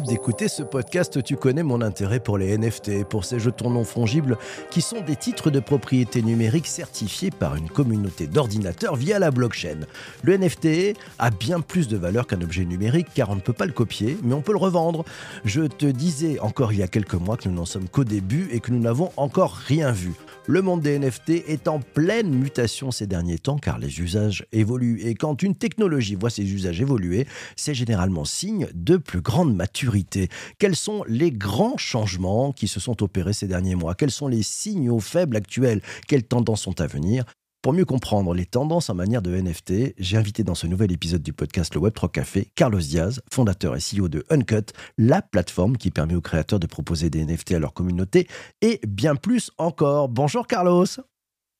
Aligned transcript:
d'écouter 0.00 0.48
ce 0.48 0.62
podcast, 0.62 1.22
tu 1.22 1.36
connais 1.36 1.62
mon 1.62 1.82
intérêt 1.82 2.20
pour 2.20 2.38
les 2.38 2.56
NFT, 2.56 3.04
pour 3.04 3.24
ces 3.24 3.38
jetons 3.38 3.70
non 3.70 3.84
fongibles 3.84 4.38
qui 4.70 4.80
sont 4.80 5.00
des 5.00 5.16
titres 5.16 5.50
de 5.50 5.60
propriété 5.60 6.22
numérique 6.22 6.66
certifiés 6.66 7.30
par 7.30 7.56
une 7.56 7.68
communauté 7.68 8.26
d'ordinateurs 8.26 8.96
via 8.96 9.18
la 9.18 9.30
blockchain. 9.30 9.80
Le 10.22 10.36
NFT 10.36 10.96
a 11.18 11.30
bien 11.30 11.60
plus 11.60 11.88
de 11.88 11.96
valeur 11.96 12.26
qu'un 12.26 12.40
objet 12.40 12.64
numérique 12.64 13.08
car 13.14 13.30
on 13.30 13.34
ne 13.34 13.40
peut 13.40 13.52
pas 13.52 13.66
le 13.66 13.72
copier, 13.72 14.16
mais 14.22 14.34
on 14.34 14.40
peut 14.40 14.52
le 14.52 14.58
revendre. 14.58 15.04
Je 15.44 15.62
te 15.62 15.86
disais 15.86 16.38
encore 16.40 16.72
il 16.72 16.78
y 16.78 16.82
a 16.82 16.88
quelques 16.88 17.14
mois 17.14 17.36
que 17.36 17.48
nous 17.48 17.54
n'en 17.54 17.66
sommes 17.66 17.88
qu'au 17.88 18.04
début 18.04 18.48
et 18.52 18.60
que 18.60 18.70
nous 18.70 18.80
n'avons 18.80 19.10
encore 19.16 19.54
rien 19.54 19.92
vu. 19.92 20.12
Le 20.48 20.60
monde 20.60 20.80
des 20.80 20.98
NFT 20.98 21.44
est 21.46 21.68
en 21.68 21.78
pleine 21.78 22.34
mutation 22.34 22.90
ces 22.90 23.06
derniers 23.06 23.38
temps 23.38 23.58
car 23.58 23.78
les 23.78 24.00
usages 24.00 24.44
évoluent. 24.50 25.00
Et 25.06 25.14
quand 25.14 25.40
une 25.44 25.54
technologie 25.54 26.16
voit 26.16 26.30
ses 26.30 26.52
usages 26.52 26.80
évoluer, 26.80 27.28
c'est 27.54 27.74
généralement 27.74 28.24
signe 28.24 28.66
de 28.74 28.96
plus 28.96 29.20
grande 29.20 29.54
maturité. 29.54 30.28
Quels 30.58 30.74
sont 30.74 31.04
les 31.06 31.30
grands 31.30 31.76
changements 31.76 32.50
qui 32.50 32.66
se 32.66 32.80
sont 32.80 33.04
opérés 33.04 33.34
ces 33.34 33.46
derniers 33.46 33.76
mois? 33.76 33.94
Quels 33.94 34.10
sont 34.10 34.26
les 34.26 34.42
signaux 34.42 34.98
faibles 34.98 35.36
actuels? 35.36 35.80
Quelles 36.08 36.24
tendances 36.24 36.62
sont 36.62 36.80
à 36.80 36.88
venir? 36.88 37.24
Pour 37.62 37.72
mieux 37.72 37.84
comprendre 37.84 38.34
les 38.34 38.44
tendances 38.44 38.90
en 38.90 38.94
manière 38.94 39.22
de 39.22 39.30
NFT, 39.34 39.94
j'ai 39.96 40.16
invité 40.16 40.42
dans 40.42 40.56
ce 40.56 40.66
nouvel 40.66 40.90
épisode 40.90 41.22
du 41.22 41.32
podcast 41.32 41.72
Le 41.76 41.80
Web3 41.80 42.10
Café 42.10 42.50
Carlos 42.56 42.80
Diaz, 42.80 43.20
fondateur 43.32 43.76
et 43.76 43.78
CEO 43.78 44.08
de 44.08 44.24
Uncut, 44.30 44.72
la 44.98 45.22
plateforme 45.22 45.76
qui 45.76 45.92
permet 45.92 46.16
aux 46.16 46.20
créateurs 46.20 46.58
de 46.58 46.66
proposer 46.66 47.08
des 47.08 47.24
NFT 47.24 47.52
à 47.52 47.58
leur 47.60 47.72
communauté 47.72 48.26
et 48.62 48.80
bien 48.86 49.14
plus 49.14 49.52
encore. 49.58 50.08
Bonjour 50.08 50.48
Carlos. 50.48 50.86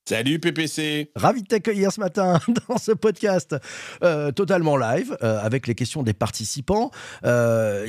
Salut 0.08 0.40
PPC 0.40 1.12
Ravi 1.14 1.42
de 1.42 1.46
t'accueillir 1.46 1.92
ce 1.92 2.00
matin 2.00 2.40
dans 2.68 2.76
ce 2.76 2.90
podcast 2.90 3.54
euh, 4.02 4.32
totalement 4.32 4.76
live 4.76 5.16
euh, 5.22 5.38
avec 5.40 5.68
les 5.68 5.76
questions 5.76 6.02
des 6.02 6.12
participants. 6.12 6.90
Euh, 7.24 7.88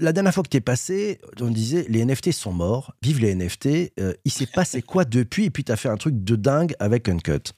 la 0.00 0.14
dernière 0.14 0.32
fois 0.32 0.42
que 0.42 0.48
tu 0.48 0.56
es 0.56 0.62
passé, 0.62 1.18
on 1.38 1.50
disait 1.50 1.84
les 1.90 2.02
NFT 2.02 2.32
sont 2.32 2.54
morts, 2.54 2.94
vive 3.02 3.20
les 3.20 3.34
NFT. 3.34 3.92
il 4.24 4.32
s'est 4.32 4.46
passé 4.46 4.80
quoi 4.80 5.04
depuis? 5.04 5.44
Et 5.44 5.50
puis 5.50 5.62
tu 5.62 5.70
as 5.70 5.76
fait 5.76 5.90
un 5.90 5.98
truc 5.98 6.24
de 6.24 6.34
dingue 6.34 6.74
avec 6.78 7.10
Uncut. 7.10 7.52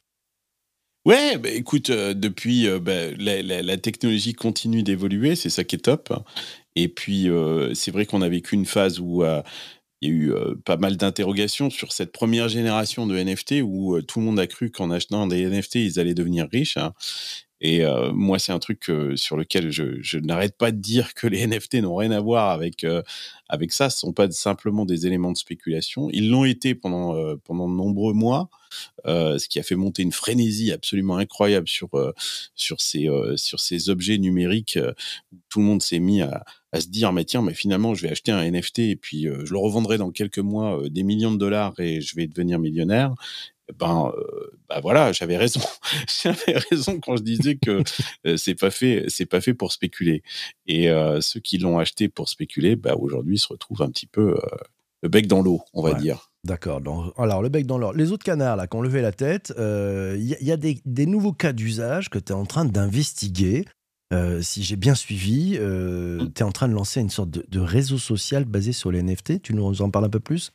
Ouais, 1.05 1.39
bah, 1.39 1.51
écoute, 1.51 1.91
depuis, 1.91 2.69
bah, 2.81 3.11
la, 3.19 3.77
technologie 3.77 4.35
continue 4.35 4.83
d'évoluer, 4.83 5.37
c'est 5.37 5.51
ça 5.51 5.63
qui 5.63 5.77
est 5.77 5.81
top. 5.81 6.13
Et 6.75 6.89
puis, 6.89 7.29
c'est 7.75 7.91
vrai 7.91 8.07
qu'on 8.07 8.23
a 8.23 8.29
vécu 8.29 8.55
une 8.55 8.67
phase 8.67 9.01
où 9.01 9.25
il 10.03 10.09
y 10.09 10.13
a 10.13 10.15
eu 10.15 10.33
pas 10.65 10.77
mal 10.77 10.97
d'interrogations 10.97 11.71
sur 11.71 11.93
cette 11.93 12.13
première 12.13 12.49
génération 12.49 13.07
de 13.07 13.17
NFT 13.17 13.63
où 13.63 14.01
tout 14.03 14.19
le 14.19 14.27
monde 14.27 14.41
a 14.41 14.47
cru 14.47 14.71
qu'en 14.71 14.91
achetant 14.91 15.27
des 15.27 15.47
NFT, 15.47 15.77
ils 15.77 16.01
allaient 16.01 16.15
devenir 16.15 16.49
riches. 16.51 16.77
Hein. 16.77 16.93
Et 17.65 17.85
moi, 18.13 18.41
c'est 18.41 18.51
un 18.51 18.59
truc 18.59 18.91
sur 19.15 19.37
lequel 19.37 19.71
je, 19.71 20.19
n'arrête 20.19 20.57
pas 20.57 20.73
de 20.73 20.79
dire 20.79 21.15
que 21.15 21.29
les 21.29 21.47
NFT 21.47 21.75
n'ont 21.77 21.95
rien 21.95 22.11
à 22.11 22.21
voir 22.21 22.51
avec, 22.51 22.85
avec 23.49 23.73
ça. 23.73 23.89
Ce 23.89 23.99
ne 23.99 24.09
sont 24.09 24.13
pas 24.13 24.29
simplement 24.33 24.85
des 24.85 25.07
éléments 25.07 25.31
de 25.31 25.37
spéculation. 25.37 26.11
Ils 26.11 26.29
l'ont 26.29 26.45
été 26.45 26.75
pendant, 26.75 27.37
pendant 27.45 27.69
de 27.69 27.75
nombreux 27.75 28.15
mois, 28.15 28.51
ce 29.07 29.49
qui 29.49 29.61
a 29.61 29.63
fait 29.63 29.77
monter 29.77 30.03
une 30.03 30.11
frénésie 30.11 30.73
absolument 30.73 31.19
incroyable 31.19 31.69
sur, 31.69 31.91
sur, 32.57 32.81
ces, 32.81 33.09
sur 33.37 33.61
ces 33.61 33.91
objets 33.91 34.19
numériques. 34.19 34.79
Tout 35.49 35.61
le 35.61 35.67
monde 35.67 35.83
s'est 35.83 36.01
mis 36.01 36.21
à, 36.21 36.45
à 36.73 36.81
se 36.81 36.89
dire 36.89 37.13
mais 37.13 37.25
tiens 37.25 37.43
mais 37.43 37.55
finalement 37.55 37.95
je 37.95 38.03
vais 38.03 38.11
acheter 38.11 38.33
un 38.33 38.51
NFT 38.51 38.79
et 38.81 38.97
puis 38.97 39.25
je 39.25 39.53
le 39.53 39.59
revendrai 39.59 39.99
dans 39.99 40.11
quelques 40.11 40.39
mois 40.39 40.81
des 40.89 41.03
millions 41.03 41.31
de 41.31 41.37
dollars 41.37 41.79
et 41.79 42.01
je 42.01 42.17
vais 42.17 42.27
devenir 42.27 42.59
millionnaire 42.59 43.15
ben, 43.79 44.13
euh, 44.17 44.51
ben 44.69 44.81
voilà, 44.81 45.13
j'avais 45.13 45.37
raison. 45.37 45.61
j'avais 46.23 46.59
raison 46.71 47.01
quand 47.01 47.17
je 47.17 47.23
disais 47.23 47.57
que 47.57 47.83
euh, 48.27 48.37
c'est 48.37 48.55
pas 48.55 48.71
fait, 48.71 49.07
c'est 49.09 49.27
pas 49.27 49.41
fait 49.41 49.55
pour 49.55 49.73
spéculer. 49.73 50.23
Et 50.67 50.91
euh, 50.91 51.21
ceux 51.21 51.41
qui 51.41 51.59
l'ont 51.59 51.79
acheté 51.79 52.09
pour 52.09 52.29
spéculer, 52.29 52.77
ben 52.77 52.95
aujourd'hui 52.99 53.39
se 53.39 53.49
retrouvent 53.49 53.83
un 53.83 53.91
petit 53.91 54.07
peu 54.07 54.37
le 55.03 55.09
bec 55.09 55.27
dans 55.27 55.43
l'eau, 55.43 55.63
on 55.73 55.83
va 55.83 55.95
dire. 55.95 56.31
D'accord. 56.45 56.81
Alors, 57.19 57.43
le 57.43 57.49
bec 57.49 57.67
dans 57.67 57.79
l'eau. 57.79 57.93
Les 57.93 58.11
autres 58.11 58.25
canards, 58.25 58.57
là, 58.57 58.67
qui 58.67 58.77
ont 58.77 58.83
levé 58.83 59.01
la 59.01 59.13
tête, 59.13 59.53
il 59.59 60.37
y, 60.41 60.53
a 60.53 60.57
des, 60.57 60.81
des, 60.85 61.07
nouveaux 61.07 61.33
cas 61.33 61.53
d'usage 61.53 62.11
que 62.11 62.19
tu 62.19 62.33
es 62.33 62.37
en 62.37 62.47
train 62.47 62.65
d'investiguer. 62.65 63.65
si 64.41 64.63
j'ai 64.63 64.77
bien 64.77 64.95
suivi, 64.95 65.59
mmh. 65.59 66.33
tu 66.35 66.41
es 66.41 66.43
en 66.43 66.53
train 66.53 66.69
de 66.69 66.75
lancer 66.75 67.01
une 67.01 67.11
sorte 67.11 67.31
de, 67.31 67.45
de, 67.49 67.61
réseau 67.61 67.99
social 67.99 68.45
basé 68.45 68.73
sur 68.73 68.91
les 68.91 69.03
NFT. 69.03 69.43
Tu 69.43 69.55
nous 69.55 69.83
en 69.83 69.91
parles 69.91 70.07
un 70.07 70.11
peu 70.11 70.21
plus? 70.21 70.53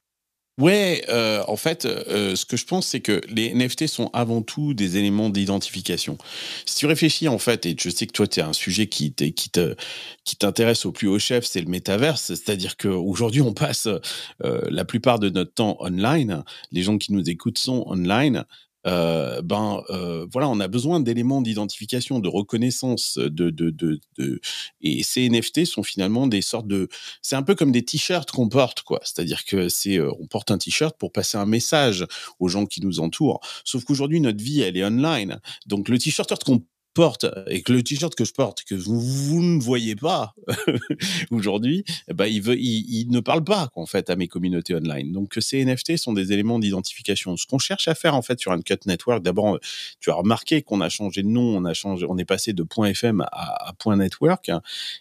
Ouais, 0.59 1.03
euh, 1.09 1.43
en 1.47 1.55
fait, 1.55 1.85
euh, 1.85 2.35
ce 2.35 2.43
que 2.45 2.57
je 2.57 2.65
pense, 2.65 2.87
c'est 2.87 2.99
que 2.99 3.21
les 3.29 3.53
NFT 3.53 3.85
sont 3.85 4.09
avant 4.11 4.41
tout 4.41 4.73
des 4.73 4.97
éléments 4.97 5.29
d'identification. 5.29 6.17
Si 6.65 6.77
tu 6.77 6.87
réfléchis, 6.87 7.27
en 7.27 7.37
fait, 7.37 7.67
et 7.67 7.75
je 7.79 7.89
sais 7.91 8.07
que 8.07 8.11
toi, 8.11 8.25
tu 8.27 8.41
as 8.41 8.47
un 8.47 8.53
sujet 8.53 8.87
qui, 8.87 9.13
qui, 9.13 9.49
te, 9.51 9.75
qui 10.23 10.35
t'intéresse 10.35 10.87
au 10.87 10.91
plus 10.91 11.07
haut 11.07 11.19
chef, 11.19 11.45
c'est 11.45 11.61
le 11.61 11.67
métaverse. 11.67 12.23
C'est-à-dire 12.33 12.75
qu'aujourd'hui, 12.75 13.41
on 13.41 13.53
passe 13.53 13.87
euh, 14.43 14.61
la 14.71 14.83
plupart 14.83 15.19
de 15.19 15.29
notre 15.29 15.53
temps 15.53 15.77
online. 15.79 16.43
Les 16.71 16.81
gens 16.81 16.97
qui 16.97 17.13
nous 17.13 17.29
écoutent 17.29 17.59
sont 17.59 17.83
online. 17.85 18.43
Euh, 18.87 19.41
ben 19.41 19.83
euh, 19.89 20.25
voilà, 20.31 20.47
on 20.49 20.59
a 20.59 20.67
besoin 20.67 20.99
d'éléments 20.99 21.41
d'identification, 21.41 22.19
de 22.19 22.29
reconnaissance, 22.29 23.17
de, 23.17 23.49
de, 23.49 23.69
de, 23.69 23.99
de, 24.17 24.39
et 24.81 25.03
ces 25.03 25.29
NFT 25.29 25.65
sont 25.65 25.83
finalement 25.83 26.27
des 26.27 26.41
sortes 26.41 26.67
de, 26.67 26.87
c'est 27.21 27.35
un 27.35 27.43
peu 27.43 27.55
comme 27.55 27.71
des 27.71 27.83
t-shirts 27.83 28.31
qu'on 28.31 28.49
porte, 28.49 28.81
quoi. 28.83 28.99
C'est-à-dire 29.03 29.45
que 29.45 29.69
c'est, 29.69 29.97
euh, 29.97 30.11
on 30.19 30.27
porte 30.27 30.51
un 30.51 30.57
t-shirt 30.57 30.97
pour 30.97 31.11
passer 31.11 31.37
un 31.37 31.45
message 31.45 32.05
aux 32.39 32.47
gens 32.47 32.65
qui 32.65 32.81
nous 32.81 32.99
entourent. 32.99 33.41
Sauf 33.65 33.83
qu'aujourd'hui 33.83 34.21
notre 34.21 34.43
vie 34.43 34.61
elle 34.61 34.77
est 34.77 34.85
online, 34.85 35.39
donc 35.65 35.89
le 35.89 35.97
t-shirt 35.97 36.43
qu'on 36.43 36.63
et 37.47 37.61
que 37.61 37.73
le 37.73 37.83
t-shirt 37.83 38.13
que 38.15 38.25
je 38.25 38.33
porte, 38.33 38.63
que 38.63 38.75
vous, 38.75 38.99
vous 38.99 39.43
ne 39.43 39.61
voyez 39.61 39.95
pas 39.95 40.33
aujourd'hui, 41.31 41.83
bah, 42.13 42.27
il, 42.27 43.07
ne 43.09 43.19
parle 43.19 43.43
pas 43.43 43.69
en 43.75 43.85
fait 43.85 44.09
à 44.09 44.15
mes 44.15 44.27
communautés 44.27 44.75
online. 44.75 45.11
Donc 45.11 45.37
ces 45.39 45.63
NFT 45.63 45.97
sont 45.97 46.13
des 46.13 46.31
éléments 46.31 46.59
d'identification. 46.59 47.37
Ce 47.37 47.45
qu'on 47.45 47.59
cherche 47.59 47.87
à 47.87 47.95
faire 47.95 48.15
en 48.15 48.21
fait 48.21 48.39
sur 48.39 48.51
un 48.51 48.61
cut 48.61 48.75
network, 48.85 49.23
d'abord, 49.23 49.59
tu 49.99 50.09
as 50.09 50.15
remarqué 50.15 50.61
qu'on 50.61 50.81
a 50.81 50.89
changé 50.89 51.23
de 51.23 51.27
nom, 51.27 51.57
on 51.57 51.65
a 51.65 51.73
changé, 51.73 52.05
on 52.09 52.17
est 52.17 52.25
passé 52.25 52.53
de 52.53 52.63
.fm 52.63 53.21
à, 53.31 53.69
à 53.69 53.95
.network. 53.95 54.51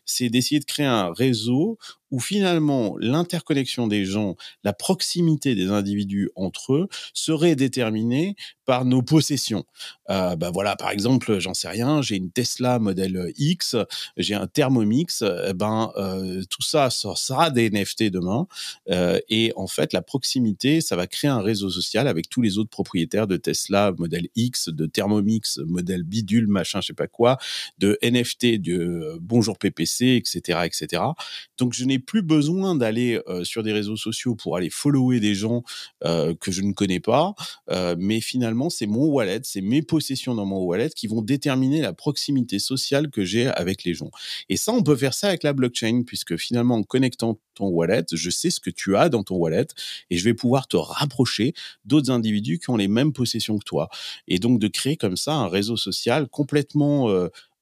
C'est 0.04 0.28
d'essayer 0.28 0.60
de 0.60 0.64
créer 0.64 0.86
un 0.86 1.12
réseau 1.12 1.78
où 2.10 2.20
finalement 2.20 2.96
l'interconnexion 2.98 3.86
des 3.86 4.04
gens, 4.04 4.36
la 4.64 4.72
proximité 4.72 5.54
des 5.54 5.70
individus 5.70 6.30
entre 6.36 6.74
eux 6.74 6.88
serait 7.14 7.56
déterminée 7.56 8.36
par 8.66 8.84
nos 8.84 9.00
possessions. 9.00 9.64
Euh, 10.10 10.36
bah 10.36 10.50
voilà, 10.52 10.76
par 10.76 10.90
exemple, 10.90 11.38
j'en 11.38 11.54
sais 11.54 11.68
rien, 11.68 12.02
j'ai 12.02 12.16
une 12.16 12.30
Tesla 12.30 12.78
modèle 12.78 13.32
X, 13.36 13.76
j'ai 14.16 14.34
un 14.34 14.46
Thermomix, 14.46 15.22
eh 15.22 15.54
ben 15.54 15.92
euh, 15.96 16.42
tout 16.50 16.62
ça, 16.62 16.90
sera 16.90 17.50
des 17.50 17.70
NFT 17.70 18.04
demain. 18.10 18.46
Euh, 18.90 19.20
et 19.28 19.52
en 19.56 19.68
fait, 19.68 19.92
la 19.92 20.02
proximité, 20.02 20.80
ça 20.80 20.96
va 20.96 21.06
créer 21.06 21.30
un 21.30 21.40
réseau 21.40 21.70
social 21.70 22.08
avec 22.08 22.28
tous 22.28 22.42
les 22.42 22.58
autres 22.58 22.70
propriétaires 22.70 23.26
de 23.26 23.36
Tesla 23.36 23.92
modèle 23.98 24.28
X, 24.34 24.68
de 24.68 24.86
Thermomix 24.86 25.58
modèle 25.58 26.02
bidule, 26.02 26.48
machin, 26.48 26.80
je 26.80 26.88
sais 26.88 26.92
pas 26.92 27.06
quoi, 27.06 27.38
de 27.78 27.98
NFT, 28.02 28.60
de 28.60 29.16
Bonjour 29.20 29.58
PPC, 29.58 30.16
etc., 30.16 30.60
etc. 30.64 31.02
Donc 31.58 31.72
je 31.72 31.84
n'ai 31.84 31.95
plus 31.98 32.22
besoin 32.22 32.74
d'aller 32.74 33.20
euh, 33.28 33.44
sur 33.44 33.62
des 33.62 33.72
réseaux 33.72 33.96
sociaux 33.96 34.34
pour 34.34 34.56
aller 34.56 34.70
follower 34.70 35.20
des 35.20 35.34
gens 35.34 35.62
euh, 36.04 36.34
que 36.34 36.50
je 36.50 36.62
ne 36.62 36.72
connais 36.72 37.00
pas, 37.00 37.34
euh, 37.70 37.94
mais 37.98 38.20
finalement 38.20 38.70
c'est 38.70 38.86
mon 38.86 39.06
wallet, 39.06 39.40
c'est 39.44 39.60
mes 39.60 39.82
possessions 39.82 40.34
dans 40.34 40.46
mon 40.46 40.62
wallet 40.62 40.90
qui 40.90 41.06
vont 41.06 41.22
déterminer 41.22 41.80
la 41.80 41.92
proximité 41.92 42.58
sociale 42.58 43.10
que 43.10 43.24
j'ai 43.24 43.48
avec 43.48 43.84
les 43.84 43.94
gens. 43.94 44.10
Et 44.48 44.56
ça, 44.56 44.72
on 44.72 44.82
peut 44.82 44.96
faire 44.96 45.14
ça 45.14 45.28
avec 45.28 45.42
la 45.42 45.52
blockchain 45.52 46.02
puisque 46.06 46.36
finalement 46.36 46.76
en 46.76 46.82
connectant 46.82 47.38
ton 47.54 47.68
wallet, 47.68 48.04
je 48.12 48.30
sais 48.30 48.50
ce 48.50 48.60
que 48.60 48.70
tu 48.70 48.96
as 48.96 49.08
dans 49.08 49.22
ton 49.22 49.36
wallet 49.36 49.66
et 50.10 50.18
je 50.18 50.24
vais 50.24 50.34
pouvoir 50.34 50.68
te 50.68 50.76
rapprocher 50.76 51.54
d'autres 51.84 52.10
individus 52.10 52.58
qui 52.58 52.70
ont 52.70 52.76
les 52.76 52.88
mêmes 52.88 53.12
possessions 53.12 53.58
que 53.58 53.64
toi. 53.64 53.88
Et 54.28 54.38
donc 54.38 54.58
de 54.58 54.68
créer 54.68 54.96
comme 54.96 55.16
ça 55.16 55.34
un 55.34 55.48
réseau 55.48 55.76
social 55.76 56.28
complètement 56.28 57.08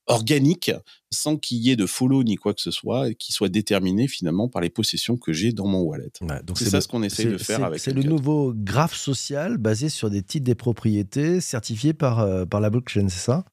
organique 0.06 0.70
sans 1.10 1.36
qu'il 1.36 1.58
y 1.58 1.70
ait 1.70 1.76
de 1.76 1.86
follow 1.86 2.24
ni 2.24 2.36
quoi 2.36 2.54
que 2.54 2.60
ce 2.60 2.70
soit, 2.70 3.10
et 3.10 3.14
qui 3.14 3.32
soit 3.32 3.48
déterminé 3.48 4.08
finalement 4.08 4.48
par 4.48 4.60
les 4.60 4.70
possessions 4.70 5.16
que 5.16 5.32
j'ai 5.32 5.52
dans 5.52 5.66
mon 5.66 5.80
wallet. 5.80 6.10
donc 6.44 6.58
c'est 6.58 6.70
ça 6.70 6.80
ce 6.80 6.88
qu'on 6.88 7.02
essaye 7.02 7.26
de 7.26 7.38
faire 7.38 7.64
avec. 7.64 7.80
C'est 7.80 7.92
le 7.92 8.02
nouveau 8.02 8.52
graphe 8.54 8.94
social 8.94 9.58
basé 9.58 9.88
sur 9.88 10.10
des 10.10 10.22
titres 10.22 10.44
des 10.44 10.54
propriétés 10.54 11.40
certifiés 11.40 11.94
par, 11.94 12.20
euh, 12.20 12.44
par 12.44 12.60
la 12.60 12.70
blockchain, 12.70 13.08
c'est 13.08 13.20
ça? 13.20 13.44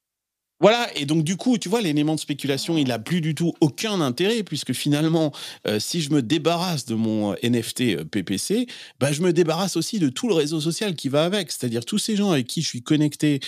Voilà, 0.61 0.95
et 0.95 1.05
donc 1.05 1.23
du 1.23 1.37
coup, 1.37 1.57
tu 1.57 1.69
vois, 1.69 1.81
l'élément 1.81 2.13
de 2.13 2.19
spéculation, 2.19 2.77
il 2.77 2.89
n'a 2.89 2.99
plus 2.99 3.19
du 3.19 3.33
tout 3.33 3.53
aucun 3.61 3.99
intérêt, 3.99 4.43
puisque 4.43 4.73
finalement, 4.73 5.31
euh, 5.65 5.79
si 5.79 6.01
je 6.01 6.11
me 6.11 6.21
débarrasse 6.21 6.85
de 6.85 6.93
mon 6.93 7.31
euh, 7.33 7.35
NFT 7.41 7.81
euh, 7.81 8.05
PPC, 8.05 8.67
bah, 8.99 9.11
je 9.11 9.23
me 9.23 9.33
débarrasse 9.33 9.75
aussi 9.75 9.97
de 9.97 10.07
tout 10.09 10.27
le 10.27 10.35
réseau 10.35 10.61
social 10.61 10.93
qui 10.93 11.09
va 11.09 11.23
avec, 11.25 11.51
c'est-à-dire 11.51 11.83
tous 11.83 11.97
ces 11.97 12.15
gens 12.15 12.29
avec 12.29 12.45
qui 12.45 12.61
je 12.61 12.67
suis 12.67 12.83
connecté 12.83 13.39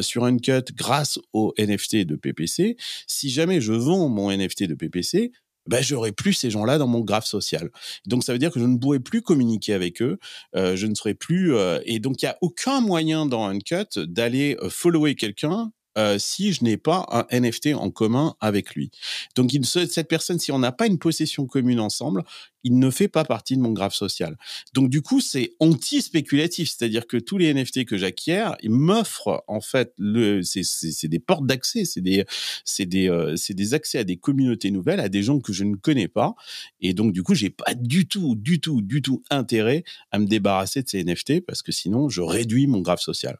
sur 0.00 0.24
Uncut 0.24 0.72
grâce 0.74 1.18
au 1.32 1.52
NFT 1.58 2.06
de 2.06 2.16
PPC. 2.16 2.76
Si 3.06 3.28
jamais 3.28 3.60
je 3.60 3.72
vends 3.72 4.08
mon 4.08 4.30
NFT 4.30 4.64
de 4.64 4.74
PPC, 4.74 5.32
ben, 5.66 5.82
j'aurai 5.82 6.12
plus 6.12 6.32
ces 6.32 6.50
gens-là 6.50 6.78
dans 6.78 6.86
mon 6.86 7.00
graphe 7.00 7.26
social. 7.26 7.70
Donc 8.06 8.24
ça 8.24 8.32
veut 8.32 8.38
dire 8.38 8.50
que 8.50 8.60
je 8.60 8.64
ne 8.64 8.78
pourrai 8.78 9.00
plus 9.00 9.20
communiquer 9.20 9.74
avec 9.74 10.00
eux, 10.00 10.18
je 10.54 10.86
ne 10.86 10.94
serai 10.94 11.14
plus 11.14 11.54
et 11.84 11.98
donc 11.98 12.22
il 12.22 12.26
y 12.26 12.28
a 12.28 12.38
aucun 12.40 12.80
moyen 12.80 13.26
dans 13.26 13.46
Uncut 13.46 13.98
d'aller 13.98 14.56
follower 14.68 15.14
quelqu'un 15.14 15.72
euh, 15.96 16.18
si 16.18 16.52
je 16.52 16.64
n'ai 16.64 16.76
pas 16.76 17.06
un 17.10 17.40
NFT 17.40 17.74
en 17.74 17.90
commun 17.90 18.34
avec 18.40 18.74
lui. 18.74 18.90
Donc 19.34 19.50
cette 19.64 20.08
personne, 20.08 20.38
si 20.38 20.52
on 20.52 20.58
n'a 20.58 20.72
pas 20.72 20.86
une 20.86 20.98
possession 20.98 21.46
commune 21.46 21.80
ensemble, 21.80 22.24
il 22.64 22.78
ne 22.78 22.90
fait 22.90 23.06
pas 23.06 23.24
partie 23.24 23.56
de 23.56 23.62
mon 23.62 23.70
graphe 23.70 23.94
social. 23.94 24.36
Donc 24.74 24.90
du 24.90 25.00
coup, 25.00 25.20
c'est 25.20 25.54
anti-spéculatif, 25.60 26.68
c'est-à-dire 26.68 27.06
que 27.06 27.16
tous 27.16 27.38
les 27.38 27.54
NFT 27.54 27.84
que 27.84 27.96
j'acquiers, 27.96 28.50
ils 28.60 28.70
m'offrent 28.70 29.44
en 29.46 29.60
fait 29.60 29.94
c'est 30.42 31.08
des 31.08 31.20
portes 31.20 31.46
d'accès, 31.46 31.84
c'est 31.84 32.00
des, 32.00 32.24
c'est 32.64 32.86
des, 32.86 33.08
euh, 33.08 33.36
c'est 33.36 33.54
des 33.54 33.72
accès 33.72 33.98
à 33.98 34.04
des 34.04 34.16
communautés 34.16 34.72
nouvelles, 34.72 35.00
à 35.00 35.08
des 35.08 35.22
gens 35.22 35.38
que 35.38 35.52
je 35.52 35.62
ne 35.62 35.76
connais 35.76 36.08
pas, 36.08 36.34
et 36.80 36.92
donc 36.92 37.12
du 37.12 37.22
coup, 37.22 37.34
j'ai 37.34 37.50
pas 37.50 37.74
du 37.74 38.08
tout, 38.08 38.34
du 38.34 38.60
tout, 38.60 38.82
du 38.82 39.00
tout 39.00 39.22
intérêt 39.30 39.84
à 40.10 40.18
me 40.18 40.26
débarrasser 40.26 40.82
de 40.82 40.88
ces 40.88 41.04
NFT 41.04 41.46
parce 41.46 41.62
que 41.62 41.72
sinon, 41.72 42.08
je 42.08 42.20
réduis 42.20 42.66
mon 42.66 42.80
graphe 42.80 43.00
social 43.00 43.38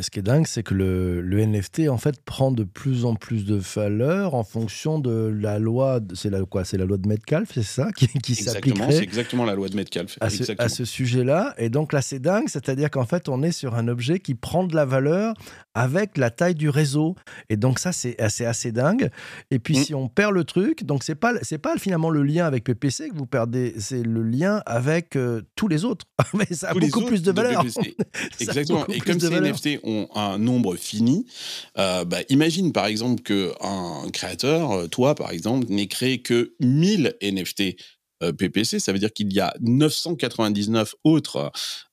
ce 0.00 0.10
qui 0.10 0.18
est 0.18 0.22
dingue, 0.22 0.46
c'est 0.46 0.62
que 0.62 0.74
le, 0.74 1.22
NFT 1.44 1.88
en 1.88 1.96
fait 1.96 2.20
prend 2.22 2.52
de 2.52 2.64
plus 2.64 3.04
en 3.04 3.14
plus 3.14 3.44
de 3.44 3.56
valeur 3.56 4.34
en 4.34 4.44
fonction 4.44 4.98
de 4.98 5.34
la 5.34 5.58
loi. 5.58 6.00
C'est 6.14 6.30
la 6.30 6.44
quoi 6.44 6.64
C'est 6.64 6.76
la 6.76 6.84
loi 6.84 6.98
de 6.98 7.08
Metcalfe, 7.08 7.50
c'est 7.54 7.62
ça 7.62 7.90
qui, 7.92 8.06
qui 8.06 8.34
s'appliquerait. 8.34 8.92
C'est 8.92 9.02
exactement 9.02 9.44
la 9.44 9.54
loi 9.54 9.68
de 9.68 9.76
Metcalfe. 9.76 10.18
À 10.20 10.28
ce, 10.68 10.84
sujet-là. 10.84 11.54
Et 11.58 11.68
donc 11.68 11.92
là, 11.92 12.02
c'est 12.02 12.18
dingue, 12.18 12.48
c'est-à-dire 12.48 12.90
qu'en 12.90 13.06
fait, 13.06 13.28
on 13.28 13.42
est 13.42 13.52
sur 13.52 13.74
un 13.74 13.88
objet 13.88 14.20
qui 14.20 14.34
prend 14.34 14.64
de 14.64 14.74
la 14.74 14.84
valeur 14.84 15.34
avec 15.74 16.18
la 16.18 16.30
taille 16.30 16.54
du 16.54 16.68
réseau. 16.68 17.16
Et 17.48 17.56
donc 17.56 17.78
ça, 17.78 17.92
c'est 17.92 18.20
assez, 18.20 18.44
assez 18.44 18.72
dingue. 18.72 19.10
Et 19.50 19.58
puis 19.58 19.78
mm. 19.78 19.84
si 19.84 19.94
on 19.94 20.08
perd 20.08 20.32
le 20.32 20.44
truc, 20.44 20.84
donc 20.84 21.02
c'est 21.02 21.14
pas 21.14 21.32
c'est 21.42 21.58
pas 21.58 21.76
finalement 21.78 22.10
le 22.10 22.22
lien 22.22 22.46
avec 22.46 22.64
PPC 22.64 23.08
que 23.08 23.16
vous 23.16 23.26
perdez, 23.26 23.74
c'est 23.78 24.02
le 24.02 24.22
lien 24.22 24.62
avec 24.66 25.16
euh, 25.16 25.42
tous 25.56 25.68
les 25.68 25.84
autres. 25.84 26.06
Mais 26.34 26.46
ça 26.50 26.70
a 26.70 26.74
beaucoup 26.74 27.04
plus 27.04 27.22
de 27.22 27.32
valeur. 27.32 27.64
exactement. 28.40 28.86
Et 28.88 28.98
comme 29.00 29.18
ces 29.18 29.30
NFT 29.30 29.61
ont 29.82 30.08
un 30.14 30.38
nombre 30.38 30.76
fini, 30.76 31.26
euh, 31.78 32.04
bah, 32.04 32.18
imagine 32.28 32.72
par 32.72 32.86
exemple 32.86 33.22
que 33.22 33.52
un 33.60 34.08
créateur, 34.10 34.72
euh, 34.72 34.86
toi 34.86 35.14
par 35.14 35.30
exemple, 35.30 35.66
n'ait 35.70 35.86
créé 35.86 36.22
que 36.22 36.54
1000 36.60 37.16
NFT 37.22 37.76
PPC, 38.30 38.78
ça 38.78 38.92
veut 38.92 38.98
dire 38.98 39.12
qu'il 39.12 39.32
y 39.32 39.40
a 39.40 39.54
999 39.60 40.94
autres 41.04 41.50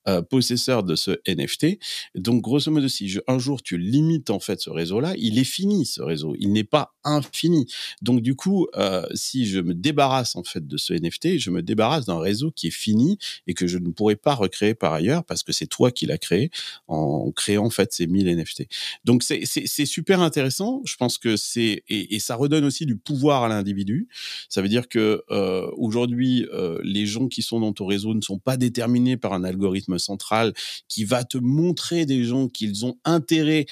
euh, 0.09 0.21
possesseur 0.21 0.83
de 0.83 0.95
ce 0.95 1.11
NFT. 1.27 1.77
Donc, 2.15 2.41
grosso 2.41 2.71
modo, 2.71 2.87
si 2.87 3.19
un 3.27 3.37
jour 3.37 3.61
tu 3.61 3.77
limites 3.77 4.29
en 4.29 4.39
fait 4.39 4.59
ce 4.59 4.69
réseau-là, 4.69 5.13
il 5.17 5.37
est 5.37 5.43
fini 5.43 5.85
ce 5.85 6.01
réseau. 6.01 6.35
Il 6.39 6.51
n'est 6.51 6.63
pas 6.63 6.95
infini. 7.03 7.67
Donc, 8.01 8.21
du 8.21 8.35
coup, 8.35 8.67
euh, 8.75 9.05
si 9.13 9.45
je 9.45 9.59
me 9.59 9.73
débarrasse 9.73 10.35
en 10.35 10.43
fait 10.43 10.65
de 10.65 10.77
ce 10.77 10.93
NFT, 10.93 11.37
je 11.37 11.51
me 11.51 11.61
débarrasse 11.61 12.05
d'un 12.05 12.19
réseau 12.19 12.51
qui 12.51 12.67
est 12.67 12.71
fini 12.71 13.17
et 13.45 13.53
que 13.53 13.67
je 13.67 13.77
ne 13.77 13.89
pourrai 13.89 14.15
pas 14.15 14.33
recréer 14.35 14.73
par 14.73 14.93
ailleurs 14.93 15.23
parce 15.25 15.43
que 15.43 15.51
c'est 15.51 15.67
toi 15.67 15.91
qui 15.91 16.05
l'as 16.05 16.17
créé 16.17 16.49
en 16.87 17.31
créant 17.31 17.65
en 17.65 17.69
fait 17.69 17.93
ces 17.93 18.07
1000 18.07 18.35
NFT. 18.35 18.67
Donc, 19.05 19.21
c'est 19.23 19.85
super 19.85 20.21
intéressant. 20.21 20.81
Je 20.85 20.95
pense 20.95 21.17
que 21.17 21.35
c'est 21.37 21.83
et, 21.87 22.19
ça 22.19 22.35
redonne 22.35 22.65
aussi 22.65 22.85
du 22.85 22.95
pouvoir 22.95 23.43
à 23.43 23.47
l'individu. 23.49 24.07
Ça 24.49 24.61
veut 24.61 24.69
dire 24.69 24.87
que 24.87 25.23
euh, 25.29 25.69
aujourd'hui, 25.77 26.18
les 26.19 27.05
gens 27.05 27.27
qui 27.27 27.41
sont 27.41 27.59
dans 27.59 27.73
ton 27.73 27.85
réseau 27.85 28.13
ne 28.13 28.21
sont 28.21 28.39
pas 28.39 28.57
déterminés 28.57 29.17
par 29.17 29.33
un 29.33 29.43
algorithme 29.43 29.97
central 29.97 30.53
qui 30.87 31.03
va 31.03 31.23
te 31.23 31.37
montrer 31.37 32.05
des 32.05 32.23
gens 32.23 32.47
qu'ils 32.47 32.85
ont 32.85 32.97
intérêt 33.05 33.65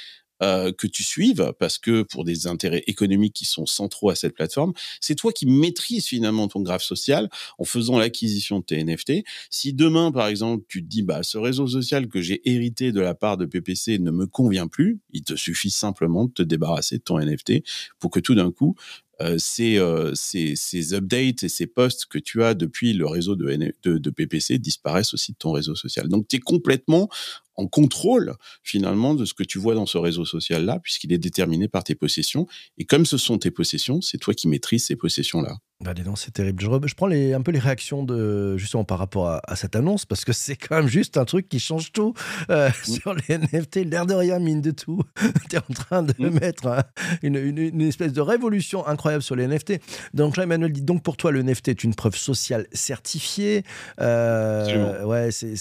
euh, 0.43 0.71
que 0.71 0.85
tu 0.85 1.03
suives, 1.03 1.51
parce 1.57 1.79
que 1.79 2.03
pour 2.03 2.23
des 2.23 2.45
intérêts 2.45 2.83
économiques 2.85 3.33
qui 3.33 3.45
sont 3.45 3.65
centraux 3.65 4.11
à 4.11 4.15
cette 4.15 4.35
plateforme, 4.35 4.73
c'est 5.01 5.15
toi 5.15 5.31
qui 5.31 5.47
maîtrises 5.47 6.05
finalement 6.05 6.47
ton 6.47 6.61
graphe 6.61 6.83
social 6.83 7.27
en 7.57 7.63
faisant 7.63 7.97
l'acquisition 7.97 8.59
de 8.59 8.65
tes 8.65 8.83
NFT. 8.83 9.23
Si 9.49 9.73
demain, 9.73 10.11
par 10.11 10.27
exemple, 10.27 10.63
tu 10.67 10.83
te 10.83 10.87
dis, 10.87 11.01
bah, 11.01 11.23
ce 11.23 11.39
réseau 11.39 11.65
social 11.65 12.07
que 12.07 12.21
j'ai 12.21 12.47
hérité 12.47 12.91
de 12.91 13.01
la 13.01 13.15
part 13.15 13.37
de 13.37 13.45
PPC 13.45 13.97
ne 13.97 14.11
me 14.11 14.27
convient 14.27 14.67
plus, 14.67 14.99
il 15.11 15.23
te 15.23 15.35
suffit 15.35 15.71
simplement 15.71 16.25
de 16.25 16.31
te 16.31 16.43
débarrasser 16.43 16.99
de 16.99 17.03
ton 17.03 17.19
NFT 17.19 17.63
pour 17.97 18.11
que 18.11 18.19
tout 18.19 18.35
d'un 18.35 18.51
coup, 18.51 18.75
euh, 18.77 19.06
ces, 19.37 19.77
euh, 19.77 20.11
ces, 20.13 20.55
ces, 20.55 20.93
updates 20.93 21.43
et 21.43 21.49
ces 21.49 21.67
posts 21.67 22.05
que 22.05 22.19
tu 22.19 22.43
as 22.43 22.53
depuis 22.53 22.93
le 22.93 23.05
réseau 23.07 23.35
de, 23.35 23.73
de, 23.83 23.97
de 23.97 24.09
PPC 24.09 24.59
disparaissent 24.59 25.13
aussi 25.13 25.31
de 25.31 25.37
ton 25.37 25.51
réseau 25.51 25.75
social. 25.75 26.07
Donc, 26.07 26.27
tu 26.27 26.35
es 26.35 26.39
complètement 26.39 27.09
en 27.57 27.67
contrôle 27.67 28.35
finalement 28.63 29.13
de 29.13 29.25
ce 29.25 29.33
que 29.33 29.43
tu 29.43 29.59
vois 29.59 29.75
dans 29.75 29.85
ce 29.85 29.97
réseau 29.97 30.25
social-là, 30.25 30.79
puisqu'il 30.81 31.11
est 31.11 31.17
déterminé 31.17 31.67
par 31.67 31.83
tes 31.83 31.95
possessions. 31.95 32.47
Et 32.77 32.85
comme 32.85 33.05
ce 33.05 33.17
sont 33.17 33.37
tes 33.37 33.51
possessions, 33.51 34.01
c'est 34.01 34.17
toi 34.17 34.33
qui 34.33 34.47
maîtrises 34.47 34.85
ces 34.85 34.95
possessions-là. 34.95 35.57
Bah, 35.79 35.93
c'est 36.15 36.33
terrible. 36.33 36.59
Je, 36.59 36.95
prends 36.95 37.05
les, 37.05 37.33
un 37.33 37.41
peu 37.41 37.51
les 37.51 37.59
réactions 37.59 38.01
de, 38.01 38.57
justement 38.57 38.83
par 38.83 38.97
rapport 38.97 39.27
à, 39.27 39.55
cette 39.55 39.75
annonce, 39.75 40.07
parce 40.07 40.25
que 40.25 40.33
c'est 40.33 40.55
quand 40.55 40.75
même 40.75 40.87
juste 40.87 41.17
un 41.17 41.25
truc 41.25 41.47
qui 41.47 41.59
change 41.59 41.91
tout 41.91 42.15
euh, 42.49 42.69
mmh. 42.69 42.71
sur 42.91 43.13
les 43.13 43.37
NFT. 43.37 43.85
L'air 43.85 44.07
de 44.07 44.15
rien, 44.15 44.39
mine 44.39 44.61
de 44.61 44.71
tout. 44.71 45.03
tu 45.49 45.55
es 45.55 45.59
en 45.59 45.73
train 45.73 46.01
de 46.01 46.15
mmh. 46.17 46.29
mettre 46.39 46.83
une, 47.21 47.35
une, 47.35 47.81
espèce 47.81 48.11
de 48.11 48.21
révolution 48.21 48.87
incroyable 48.87 49.21
sur 49.21 49.35
les 49.35 49.47
NFT. 49.47 49.73
Donc 50.15 50.33
Jean-Emmanuel 50.33 50.71
dit 50.71 50.81
donc 50.81 51.03
pour 51.03 51.15
toi, 51.15 51.31
le 51.31 51.43
NFT 51.43 51.67
est 51.67 51.83
une 51.83 51.93
preuve 51.93 52.15
sociale 52.15 52.65
certifiée. 52.73 53.63
Euh, 54.01 55.03
ouais, 55.03 55.29
c'est, 55.31 55.53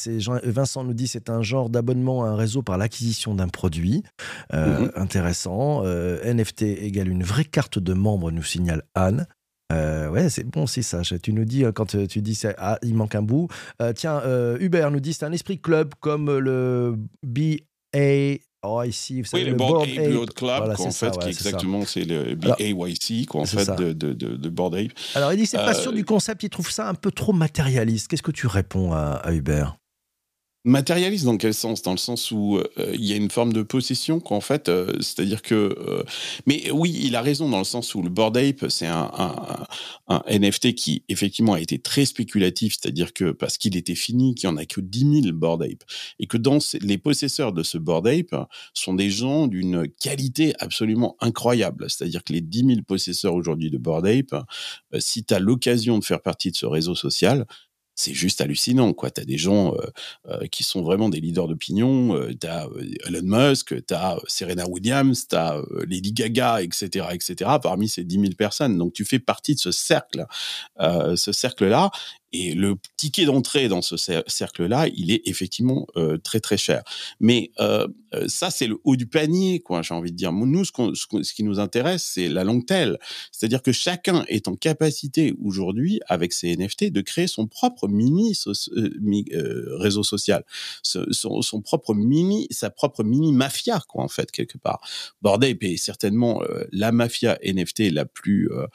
Vincent 0.44 0.82
nous 0.82 0.94
dit 0.94 1.08
c'est 1.08 1.28
un 1.28 1.42
genre 1.42 1.68
d'abonnement 1.68 1.85
à 1.90 2.28
un 2.28 2.36
réseau 2.36 2.62
par 2.62 2.78
l'acquisition 2.78 3.34
d'un 3.34 3.48
produit. 3.48 4.02
Euh, 4.52 4.86
mmh. 4.86 4.90
Intéressant. 4.96 5.82
NFT 5.82 6.62
égale 6.62 7.08
une 7.08 7.22
vraie 7.22 7.44
carte 7.44 7.78
de 7.78 7.92
membre, 7.92 8.30
nous 8.30 8.42
signale 8.42 8.82
Anne. 8.94 9.26
Euh, 9.72 10.08
ouais, 10.08 10.30
c'est 10.30 10.44
bon, 10.44 10.66
c'est 10.66 10.82
ça. 10.82 11.02
Tu 11.02 11.32
nous 11.32 11.44
dis, 11.44 11.64
euh, 11.64 11.72
quand 11.72 11.94
euh, 11.94 12.06
tu 12.06 12.22
dis, 12.22 12.40
ah, 12.58 12.78
il 12.82 12.94
manque 12.94 13.14
un 13.14 13.22
bout. 13.22 13.48
tiens, 13.94 14.22
Hubert 14.60 14.90
nous 14.90 15.00
dit, 15.00 15.12
c'est 15.12 15.24
un 15.24 15.32
esprit 15.32 15.60
club 15.60 15.94
comme 16.00 16.38
le 16.38 16.96
BA. 17.22 18.38
Oh, 18.68 18.82
ici, 18.82 19.22
oui, 19.32 19.44
le, 19.44 19.54
Board 19.54 19.82
Ape 19.82 20.34
Club, 20.34 20.74
en 20.76 20.90
fait, 20.90 21.18
qui 21.18 21.28
exactement, 21.28 21.84
c'est 21.84 22.04
le 22.04 22.34
BAYC, 22.34 23.26
quoi, 23.28 23.42
en 23.42 23.44
fait, 23.44 23.70
de, 23.76 23.92
de, 23.92 24.12
de, 24.12 24.48
Board 24.48 24.74
Ape. 24.74 24.90
Alors, 25.14 25.32
il 25.32 25.36
dit, 25.36 25.46
c'est 25.46 25.58
pas 25.58 25.74
sûr 25.74 25.92
du 25.92 26.04
concept, 26.04 26.42
il 26.42 26.50
trouve 26.50 26.70
ça 26.70 26.88
un 26.88 26.94
peu 26.94 27.12
trop 27.12 27.32
matérialiste. 27.32 28.08
Qu'est-ce 28.08 28.24
que 28.24 28.32
tu 28.32 28.48
réponds 28.48 28.92
à, 28.92 29.20
à 29.22 29.32
Hubert? 29.32 29.76
Matérialiste 30.66 31.24
dans 31.24 31.36
quel 31.36 31.54
sens? 31.54 31.80
Dans 31.80 31.92
le 31.92 31.96
sens 31.96 32.32
où 32.32 32.56
euh, 32.58 32.64
il 32.92 33.04
y 33.04 33.12
a 33.12 33.16
une 33.16 33.30
forme 33.30 33.52
de 33.52 33.62
possession 33.62 34.18
qu'en 34.18 34.40
fait, 34.40 34.68
euh, 34.68 34.92
c'est-à-dire 34.96 35.40
que... 35.40 35.54
Euh, 35.54 36.02
mais 36.44 36.72
oui, 36.72 37.00
il 37.04 37.14
a 37.14 37.22
raison 37.22 37.48
dans 37.48 37.58
le 37.58 37.64
sens 37.64 37.94
où 37.94 38.02
le 38.02 38.10
Bored 38.10 38.36
Ape, 38.36 38.66
c'est 38.68 38.88
un, 38.88 39.06
NFT 40.28 40.74
qui 40.74 41.04
effectivement 41.08 41.52
a 41.52 41.60
été 41.60 41.78
très 41.78 42.04
spéculatif, 42.04 42.76
c'est-à-dire 42.80 43.12
que 43.12 43.30
parce 43.30 43.58
qu'il 43.58 43.76
était 43.76 43.94
fini, 43.94 44.34
qu'il 44.34 44.50
n'y 44.50 44.54
en 44.54 44.58
a 44.58 44.66
que 44.66 44.80
10 44.80 45.22
000 45.22 45.36
Bored 45.36 45.62
Ape, 45.62 45.84
et 46.18 46.26
que 46.26 46.36
dans 46.36 46.58
les 46.80 46.98
possesseurs 46.98 47.52
de 47.52 47.62
ce 47.62 47.78
Bored 47.78 48.08
Ape 48.08 48.48
sont 48.74 48.94
des 48.94 49.10
gens 49.10 49.46
d'une 49.46 49.88
qualité 49.88 50.52
absolument 50.58 51.16
incroyable, 51.20 51.88
c'est-à-dire 51.88 52.24
que 52.24 52.32
les 52.32 52.40
10 52.40 52.66
000 52.66 52.70
possesseurs 52.82 53.34
aujourd'hui 53.34 53.70
de 53.70 53.78
Bored 53.78 54.06
Ape, 54.06 54.44
si 54.98 55.24
tu 55.24 55.32
as 55.32 55.38
l'occasion 55.38 55.98
de 55.98 56.04
faire 56.04 56.22
partie 56.22 56.50
de 56.50 56.56
ce 56.56 56.66
réseau 56.66 56.96
social, 56.96 57.46
c'est 57.96 58.12
juste 58.14 58.40
hallucinant 58.40 58.92
quoi. 58.92 59.10
Tu 59.10 59.22
as 59.22 59.24
des 59.24 59.38
gens 59.38 59.74
euh, 59.74 59.86
euh, 60.28 60.46
qui 60.46 60.62
sont 60.62 60.82
vraiment 60.82 61.08
des 61.08 61.18
leaders 61.18 61.48
d'opinion 61.48 62.14
euh, 62.14 62.30
tu 62.38 62.46
as 62.46 62.68
Elon 63.06 63.22
Musk 63.24 63.74
tu 63.86 63.94
as 63.94 64.18
Serena 64.28 64.68
Williams 64.68 65.26
tu 65.26 65.34
as 65.34 65.60
Lady 65.88 66.12
Gaga 66.12 66.62
etc 66.62 67.06
etc 67.12 67.50
parmi 67.62 67.88
ces 67.88 68.04
10 68.04 68.20
000 68.20 68.26
personnes. 68.38 68.76
Donc 68.78 68.92
tu 68.92 69.04
fais 69.04 69.18
partie 69.18 69.54
de 69.54 69.60
ce 69.60 69.72
cercle 69.72 70.26
ce 70.78 71.32
cercle 71.32 71.66
là 71.66 71.90
et 72.32 72.54
le 72.54 72.76
ticket 72.96 73.24
d'entrée 73.24 73.68
dans 73.68 73.82
ce 73.82 73.96
cercle-là, 73.96 74.88
il 74.94 75.10
est 75.10 75.22
effectivement 75.26 75.86
euh, 75.96 76.18
très 76.18 76.40
très 76.40 76.56
cher. 76.56 76.82
Mais 77.20 77.52
euh, 77.60 77.86
euh, 78.14 78.26
ça, 78.28 78.50
c'est 78.50 78.66
le 78.66 78.78
haut 78.84 78.96
du 78.96 79.06
panier, 79.06 79.60
quoi. 79.60 79.82
J'ai 79.82 79.94
envie 79.94 80.12
de 80.12 80.16
dire. 80.16 80.32
Nous, 80.32 80.64
ce, 80.64 80.72
ce, 80.94 81.34
qui 81.34 81.44
nous 81.44 81.60
intéresse, 81.60 82.04
c'est 82.04 82.28
la 82.28 82.44
longue 82.44 82.66
telle. 82.66 82.98
C'est-à-dire 83.32 83.62
que 83.62 83.72
chacun 83.72 84.24
est 84.28 84.48
en 84.48 84.56
capacité 84.56 85.34
aujourd'hui, 85.42 86.00
avec 86.08 86.32
ses 86.32 86.56
NFT, 86.56 86.90
de 86.92 87.00
créer 87.00 87.26
son 87.26 87.46
propre 87.46 87.88
mini 87.88 88.34
réseau 89.78 90.02
social, 90.02 90.44
son, 90.82 91.42
son, 91.42 91.62
propre 91.62 91.94
mini, 91.94 92.46
sa 92.50 92.70
propre 92.70 93.04
mini 93.04 93.32
mafia, 93.32 93.80
quoi, 93.88 94.02
en 94.04 94.08
fait, 94.08 94.30
quelque 94.30 94.58
part. 94.58 94.80
Bordel 95.22 95.56
est 95.60 95.76
certainement 95.76 96.42
la 96.72 96.92
mafia 96.92 97.38
NFT 97.44 97.92
la 97.92 98.04
plus 98.04 98.50
euh, 98.52 98.66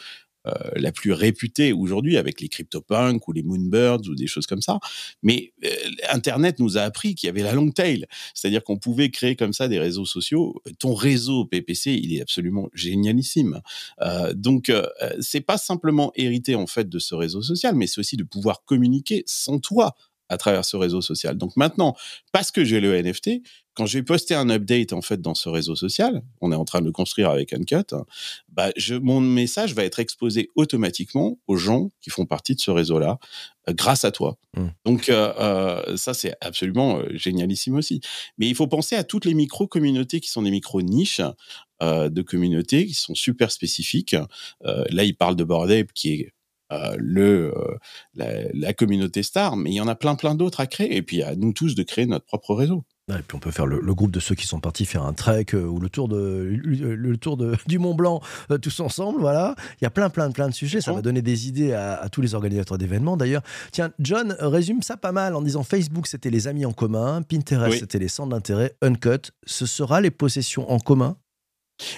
la 0.76 0.92
plus 0.92 1.12
réputée 1.12 1.72
aujourd'hui 1.74 2.18
avec 2.18 2.42
les 2.42 2.50
CryptoPunks 2.50 3.28
ou 3.28 3.32
les 3.32 3.44
Moonbirds 3.44 4.02
ou 4.10 4.16
des 4.16 4.28
choses 4.28 4.48
comme 4.48 4.62
ça. 4.62 4.80
Mais 5.24 5.54
euh, 5.64 5.70
Internet 6.10 6.60
nous 6.60 6.78
a 6.78 6.82
appris 6.82 7.16
qu'il 7.16 7.28
y 7.28 7.30
avait 7.30 7.44
la 7.44 7.54
long 7.54 7.72
tail, 7.72 8.06
c'est-à-dire 8.34 8.64
qu'on 8.64 8.78
pouvait 8.78 9.10
créer 9.10 9.36
comme 9.36 9.54
ça 9.54 9.68
des 9.68 9.80
réseaux 9.80 10.06
sociaux. 10.06 10.62
Ton 10.80 10.94
réseau 10.94 11.46
PPC, 11.46 11.94
il 11.94 12.16
est 12.16 12.22
absolument 12.22 12.70
génialissime. 12.74 13.62
Euh, 14.02 14.34
donc, 14.34 14.70
euh, 14.70 14.88
c'est 15.20 15.42
pas 15.42 15.58
simplement 15.58 16.12
hériter 16.16 16.56
en 16.56 16.68
fait 16.68 16.90
de 16.90 17.00
ce 17.00 17.16
réseau 17.16 17.42
social, 17.42 17.76
mais 17.76 17.88
c'est 17.88 18.00
aussi 18.00 18.18
de 18.18 18.24
pouvoir 18.24 18.64
communiquer 18.66 19.24
sans 19.26 19.60
toi 19.60 19.96
à 20.32 20.38
travers 20.38 20.66
ce 20.66 20.78
réseau 20.78 21.02
social. 21.02 21.38
Donc 21.38 21.56
maintenant, 21.58 21.96
parce 22.32 22.52
que 22.52 22.64
j'ai 22.64 22.80
le 22.80 23.00
NFT, 23.00 23.42
quand 23.74 23.86
je 23.86 23.98
vais 23.98 24.04
poster 24.04 24.34
un 24.34 24.50
update 24.50 24.94
en 24.94 25.02
fait 25.02 25.22
dans 25.22 25.36
ce 25.36 25.50
réseau 25.50 25.76
social, 25.76 26.22
on 26.40 26.52
est 26.52 26.56
en 26.56 26.66
train 26.66 26.80
de 26.80 26.86
le 26.86 26.92
construire 26.92 27.30
avec 27.30 27.54
Uncut, 27.54 27.94
hein, 27.94 28.06
bah 28.50 28.72
je, 28.76 28.96
mon 28.96 29.22
message 29.22 29.74
va 29.74 29.84
être 29.84 30.00
exposé 30.00 30.50
automatiquement 30.56 31.38
aux 31.48 31.58
gens 31.58 31.90
qui 32.02 32.10
font 32.10 32.26
partie 32.26 32.56
de 32.56 32.62
ce 32.62 32.72
réseau-là, 32.72 33.20
euh, 33.70 33.74
grâce 33.74 34.06
à 34.06 34.12
toi. 34.12 34.38
Mmh. 34.56 34.68
Donc 34.86 35.10
euh, 35.10 35.34
euh, 35.40 35.98
ça 35.98 36.14
c'est 36.14 36.34
absolument 36.42 37.02
génialissime 37.12 37.76
aussi. 37.76 38.02
Mais 38.38 38.48
il 38.48 38.56
faut 38.56 38.68
penser 38.68 38.96
à 38.96 39.04
toutes 39.04 39.26
les 39.26 39.34
micro 39.34 39.68
communautés 39.68 40.22
qui 40.22 40.30
sont 40.30 40.42
des 40.42 40.52
micro 40.52 40.82
niches 40.82 41.22
de 41.82 42.22
communautés 42.22 42.86
qui 42.86 42.94
sont 42.94 43.16
super 43.16 43.52
spécifiques. 43.52 44.16
là, 44.64 45.04
il 45.04 45.16
parle 45.16 45.36
de 45.36 45.44
Bored 45.44 45.92
qui 45.94 46.14
est 46.14 46.32
euh, 46.72 46.96
le 46.98 47.54
la, 48.16 48.52
la, 48.54 48.74
communauté 48.74 49.24
star, 49.24 49.56
mais 49.56 49.72
il 49.72 49.76
y 49.76 49.82
en 49.82 49.88
a 49.88 49.96
plein 49.96 50.16
plein 50.16 50.36
d'autres 50.36 50.60
à 50.60 50.68
créer. 50.68 50.96
Et 50.96 51.02
puis 51.02 51.24
à 51.24 51.36
nous 51.36 51.54
tous 51.54 51.76
de 51.76 51.84
créer 51.84 52.06
notre 52.06 52.26
propre 52.26 52.56
réseau. 52.56 52.84
Et 53.20 53.24
puis 53.24 53.36
on 53.36 53.40
peut 53.40 53.52
faire 53.52 53.66
le, 53.66 53.94
groupe 53.94 54.12
de 54.12 54.20
ceux 54.20 54.36
qui 54.36 54.48
sont 54.48 54.60
partis 54.60 54.86
faire 54.86 55.04
un 55.04 55.14
trek 55.14 55.48
euh, 55.54 55.66
ou 55.66 55.80
le 55.80 55.90
tour, 55.90 56.08
de, 56.08 56.48
le, 56.64 57.18
tour 57.18 57.38
de, 57.38 57.56
du 57.68 57.80
Mont 57.80 57.94
Blanc 57.94 58.22
euh, 58.52 58.58
tous 58.58 58.80
ensemble. 58.80 59.20
Voilà, 59.20 59.56
il 59.80 59.84
y 59.84 59.88
a 59.88 59.90
plein, 59.90 60.10
plein, 60.10 60.32
plein 60.32 60.48
de 60.48 60.54
sujets. 60.54 60.82
Ça 60.82 60.94
va 60.94 61.02
donner 61.02 61.22
des 61.22 61.48
idées 61.48 61.74
à, 61.74 62.08
tous 62.12 62.22
les 62.22 62.36
organisateurs 62.36 62.78
d'événements. 62.78 63.18
D'ailleurs, 63.18 63.44
tiens, 63.72 63.92
John 64.00 64.36
résume 64.40 64.82
ça 64.82 64.98
pas 64.98 65.12
mal 65.12 65.36
en 65.36 65.42
disant 65.42 65.64
Facebook 65.64 66.08
c'était 66.08 66.30
les 66.30 66.48
amis 66.48 66.66
en 66.66 66.74
commun, 66.74 67.22
Pinterest 67.22 67.80
c'était 67.80 68.00
les 68.00 68.08
centres 68.08 68.30
d'intérêt, 68.30 68.76
Uncut, 68.82 69.32
ce 69.46 69.66
sera 69.66 70.02
les 70.02 70.12
possessions 70.12 70.72
en 70.72 70.80
commun? 70.80 71.18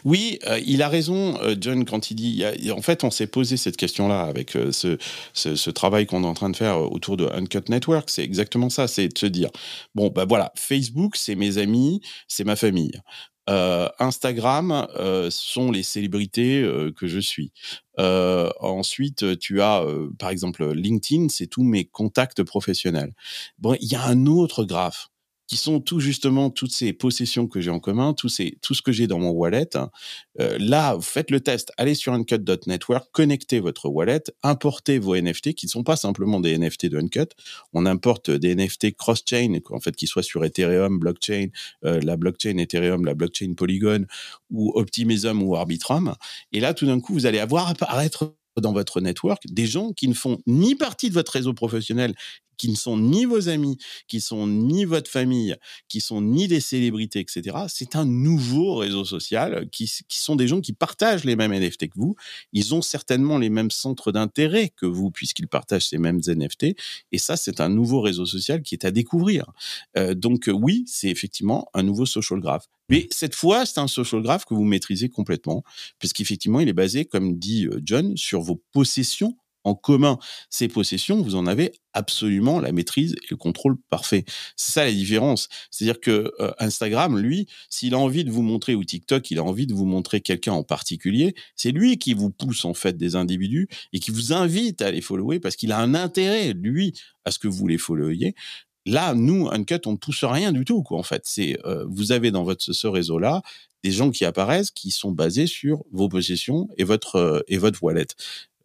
Oui, 0.06 0.40
euh, 0.48 0.60
il 0.66 0.82
a 0.82 0.90
raison, 0.90 1.40
euh, 1.42 1.56
John, 1.60 1.86
quand 1.86 2.12
il 2.12 2.16
dit. 2.16 2.44
en 2.72 2.82
fait, 2.82 3.04
on 3.04 3.12
s'est 3.12 3.28
posé 3.28 3.58
cette 3.58 3.78
question-là 3.78 4.22
avec 4.22 4.56
euh, 4.56 4.72
ce, 4.72 5.70
travail 5.70 6.06
qu'on 6.06 6.24
est 6.24 6.28
en 6.28 6.34
train 6.34 6.50
de 6.50 6.56
faire 6.56 6.80
autour 6.92 7.18
de 7.18 7.26
Uncut 7.28 7.70
Network. 7.70 8.10
C'est 8.10 8.24
exactement 8.24 8.70
ça, 8.70 8.88
c'est 8.88 9.08
de 9.08 9.18
se 9.18 9.26
dire 9.26 9.50
bon, 9.96 10.10
ben 10.10 10.26
voilà, 10.26 10.52
Facebook, 10.56 11.16
c'est 11.16 11.36
mes 11.36 11.58
amis, 11.58 12.02
c'est 12.28 12.44
ma 12.44 12.56
famille. 12.56 12.94
Instagram 14.00 14.88
sont 15.30 15.70
les 15.70 15.84
célébrités 15.84 16.66
que 16.96 17.08
je 17.08 17.20
suis. 17.20 17.52
ensuite, 17.98 19.38
tu 19.40 19.62
as 19.62 19.86
par 20.18 20.30
exemple 20.30 20.72
LinkedIn, 20.74 21.28
c'est 21.28 21.48
tous 21.48 21.64
mes 21.64 21.84
contacts 21.84 22.44
professionnels. 22.44 23.14
Bon, 23.60 23.76
il 23.82 23.92
y 23.92 23.96
a 23.96 24.06
un 24.06 24.28
autre 24.28 24.64
graphe 24.64 25.10
qui 25.54 25.58
sont 25.58 25.80
tout 25.80 26.00
justement 26.00 26.50
toutes 26.50 26.72
ces 26.72 26.94
possessions 26.94 27.48
que 27.48 27.62
j'ai 27.62 27.70
en 27.70 27.80
commun, 27.80 28.16
tout, 28.16 28.28
ces, 28.28 28.58
tout 28.64 28.74
ce 28.74 28.82
que 28.82 28.92
j'ai 28.92 29.06
dans 29.06 29.20
mon 29.20 29.30
wallet. 29.30 29.70
Euh, 30.40 30.58
là, 30.60 30.96
vous 30.96 31.04
faites 31.04 31.30
le 31.30 31.42
test, 31.42 31.72
allez 31.78 31.94
sur 31.94 32.12
uncut.network, 32.12 33.10
connectez 33.12 33.60
votre 33.60 33.88
wallet, 33.88 34.24
importez 34.42 34.98
vos 34.98 35.16
NFT 35.16 35.54
qui 35.54 35.68
ne 35.68 35.70
sont 35.70 35.84
pas 35.84 35.96
simplement 35.96 36.40
des 36.40 36.58
NFT 36.58 36.88
de 36.88 36.98
Uncut. 36.98 37.28
On 37.72 37.86
importe 37.86 38.32
des 38.32 38.56
NFT 38.56 38.96
cross-chain, 38.96 39.60
en 39.70 39.80
fait, 39.80 39.96
qui 39.96 40.08
soient 40.08 40.24
sur 40.24 40.44
Ethereum, 40.44 40.98
blockchain, 40.98 41.50
euh, 41.86 42.00
la 42.02 42.18
blockchain 42.18 42.58
Ethereum, 42.58 43.06
la 43.06 43.14
blockchain 43.14 43.54
Polygon 43.56 44.08
ou 44.50 44.72
Optimism 44.74 45.44
ou 45.44 45.56
Arbitrum. 45.56 46.16
Et 46.52 46.62
là, 46.62 46.74
tout 46.74 46.88
d'un 46.88 47.00
coup, 47.00 47.14
vous 47.14 47.28
allez 47.28 47.38
avoir 47.38 47.68
apparaître 47.68 48.34
dans 48.60 48.74
votre 48.74 49.02
network 49.02 49.44
des 49.48 49.68
gens 49.68 49.92
qui 49.94 50.08
ne 50.08 50.16
font 50.16 50.40
ni 50.48 50.74
partie 50.74 51.10
de 51.10 51.14
votre 51.14 51.32
réseau 51.32 51.54
professionnel 51.54 52.16
qui 52.58 52.70
ne 52.70 52.76
sont 52.76 52.98
ni 52.98 53.26
vos 53.26 53.50
amis, 53.50 53.78
qui 54.08 54.22
sont 54.22 54.48
ni 54.48 54.86
votre 54.86 55.10
famille, 55.10 55.56
qui 55.88 56.02
sont 56.02 56.22
ni 56.22 56.48
des 56.48 56.60
célébrités, 56.60 57.20
etc. 57.20 57.58
C'est 57.68 57.96
un 57.96 58.06
nouveau 58.06 58.76
réseau 58.76 59.06
social 59.06 59.70
qui, 59.72 59.92
qui, 60.08 60.20
sont 60.20 60.36
des 60.36 60.48
gens 60.48 60.62
qui 60.62 60.74
partagent 60.74 61.24
les 61.24 61.36
mêmes 61.36 61.54
NFT 61.54 61.90
que 61.90 61.98
vous. 61.98 62.16
Ils 62.52 62.74
ont 62.74 62.82
certainement 62.82 63.38
les 63.38 63.50
mêmes 63.50 63.72
centres 63.72 64.12
d'intérêt 64.12 64.70
que 64.70 64.86
vous, 64.86 65.12
puisqu'ils 65.12 65.48
partagent 65.48 65.88
ces 65.88 65.98
mêmes 65.98 66.22
NFT. 66.26 66.76
Et 67.12 67.18
ça, 67.18 67.38
c'est 67.38 67.60
un 67.62 67.70
nouveau 67.70 68.02
réseau 68.02 68.26
social 68.26 68.62
qui 68.62 68.76
est 68.76 68.86
à 68.86 68.92
découvrir. 68.92 69.52
Euh, 69.98 70.14
donc 70.14 70.50
oui, 70.52 70.84
c'est 70.88 71.10
effectivement 71.10 71.70
un 71.74 71.84
nouveau 71.84 72.06
social 72.06 72.40
graph. 72.40 72.68
Mais 72.90 73.08
cette 73.12 73.36
fois, 73.36 73.66
c'est 73.66 73.80
un 73.80 73.88
social 73.88 74.22
graph 74.22 74.46
que 74.46 74.54
vous 74.54 74.66
maîtrisez 74.66 75.10
complètement, 75.10 75.64
puisqu'effectivement, 76.00 76.60
il 76.60 76.68
est 76.68 76.74
basé, 76.74 77.06
comme 77.06 77.38
dit 77.38 77.66
euh, 77.66 77.82
John, 77.84 78.16
sur 78.18 78.42
vos 78.42 78.62
possessions 78.72 79.38
en 79.64 79.76
commun 79.76 80.18
ces 80.50 80.68
possessions, 80.68 81.22
vous 81.22 81.36
en 81.36 81.48
avez 81.48 81.74
absolument 81.94 82.60
la 82.60 82.72
maîtrise 82.72 83.14
et 83.14 83.28
le 83.30 83.38
contrôle 83.38 83.78
parfait. 83.90 84.26
C'est 84.56 84.72
ça 84.72 84.86
la 84.86 84.92
différence. 84.92 85.48
C'est-à-dire 85.72 86.00
que 86.00 86.32
euh, 86.40 86.52
Instagram, 86.60 87.18
lui, 87.18 87.48
s'il 87.70 87.94
a 87.94 88.00
envie 88.00 88.24
de 88.24 88.32
vous 88.32 88.42
montrer 88.42 88.76
ou 88.76 88.84
TikTok, 88.84 89.30
il 89.32 89.40
a 89.40 89.44
envie 89.44 89.68
de 89.68 89.74
vous 89.74 89.86
montrer 89.86 90.22
quelqu'un 90.22 90.54
en 90.54 90.64
particulier, 90.64 91.36
c'est 91.56 91.72
lui 91.72 91.98
qui 91.98 92.14
vous 92.14 92.30
pousse 92.30 92.66
en 92.66 92.74
fait 92.74 92.98
des 92.98 93.16
individus 93.16 93.68
et 93.94 94.00
qui 94.00 94.12
vous 94.12 94.34
invite 94.34 94.82
à 94.82 94.92
les 94.92 95.02
follower 95.02 95.40
parce 95.40 95.56
qu'il 95.56 95.72
a 95.72 95.80
un 95.80 95.94
intérêt 95.94 96.54
lui 96.54 96.94
à 97.26 97.32
ce 97.32 97.40
que 97.40 97.48
vous 97.48 97.68
les 97.68 97.78
followiez. 97.78 98.36
Là, 98.86 99.14
nous, 99.14 99.48
Uncut, 99.50 99.80
on 99.86 99.94
ne 99.94 99.98
pousse 99.98 100.26
rien 100.26 100.52
du 100.52 100.66
tout, 100.66 100.84
quoi. 100.84 100.98
En 100.98 101.04
fait, 101.04 101.22
c'est 101.26 101.58
euh, 101.66 101.86
vous 101.88 102.12
avez 102.12 102.32
dans 102.32 102.44
votre 102.44 102.74
ce 102.74 102.88
réseau-là 102.88 103.42
des 103.84 103.92
gens 103.92 104.12
qui 104.12 104.26
apparaissent 104.26 104.72
qui 104.72 104.92
sont 104.92 105.12
basés 105.12 105.48
sur 105.48 105.84
vos 105.92 106.10
possessions 106.10 106.68
et 106.78 106.84
votre 106.84 107.16
euh, 107.16 107.42
et 107.48 107.58
votre 107.58 107.82
wallet. 107.84 108.08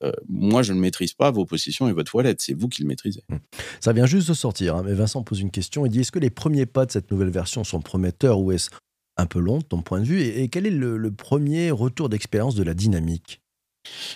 Euh, 0.05 0.13
moi, 0.29 0.63
je 0.63 0.73
ne 0.73 0.81
maîtrise 0.81 1.13
pas 1.13 1.31
vos 1.31 1.45
positions 1.45 1.89
et 1.89 1.93
votre 1.93 2.11
toilette. 2.11 2.41
C'est 2.41 2.55
vous 2.55 2.69
qui 2.69 2.83
le 2.83 2.89
maîtrisez. 2.89 3.23
Mmh. 3.29 3.37
Ça 3.81 3.93
vient 3.93 4.07
juste 4.07 4.29
de 4.29 4.35
sortir. 4.35 4.77
Hein, 4.77 4.83
mais 4.85 4.95
Vincent 4.95 5.23
pose 5.23 5.41
une 5.41 5.51
question. 5.51 5.87
Il 5.87 5.91
dit 5.91 6.01
est-ce 6.01 6.13
que 6.13 6.19
les 6.19 6.31
premiers 6.31 6.67
pas 6.67 6.87
de 6.87 6.93
cette 6.93 7.11
nouvelle 7.11 7.31
version 7.31 7.65
sont 7.65 7.81
prometteurs 7.81 8.41
ou 8.41 8.53
est-ce 8.53 8.71
un 9.17 9.27
peu 9.27 9.41
long 9.41 9.59
de 9.59 9.65
ton 9.65 9.83
point 9.83 10.01
de 10.01 10.05
vue? 10.05 10.23
Et, 10.23 10.49
quel 10.49 10.67
est 10.67 10.71
le, 10.71 11.11
premier 11.11 11.71
retour 11.71 12.09
d'expérience 12.09 12.55
de 12.55 12.63
la 12.63 12.75
dynamique? 12.75 13.41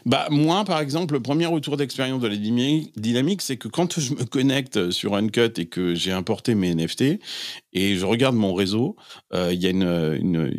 Bah, 0.05 0.27
moi, 0.31 0.65
par 0.65 0.81
exemple, 0.81 1.15
le 1.15 1.21
premier 1.21 1.47
retour 1.47 1.77
d'expérience 1.77 2.21
de 2.21 2.29
la 2.29 2.37
dynamique, 2.37 3.43
c'est 3.43 3.57
que 3.57 3.69
quand 3.69 3.99
je 3.99 4.15
me 4.15 4.25
connecte 4.25 4.91
sur 4.91 5.15
Uncut 5.15 5.59
et 5.59 5.67
que 5.67 5.95
j'ai 5.95 6.13
importé 6.13 6.55
mes 6.55 6.75
NFT 6.75 7.19
et 7.73 7.97
je 7.97 8.05
regarde 8.05 8.37
mon 8.37 8.55
réseau, 8.55 8.97
euh, 9.33 9.51
il 9.53 9.63
y 9.63 9.67
a 9.67 9.71
une, 9.71 10.19
une, 10.21 10.53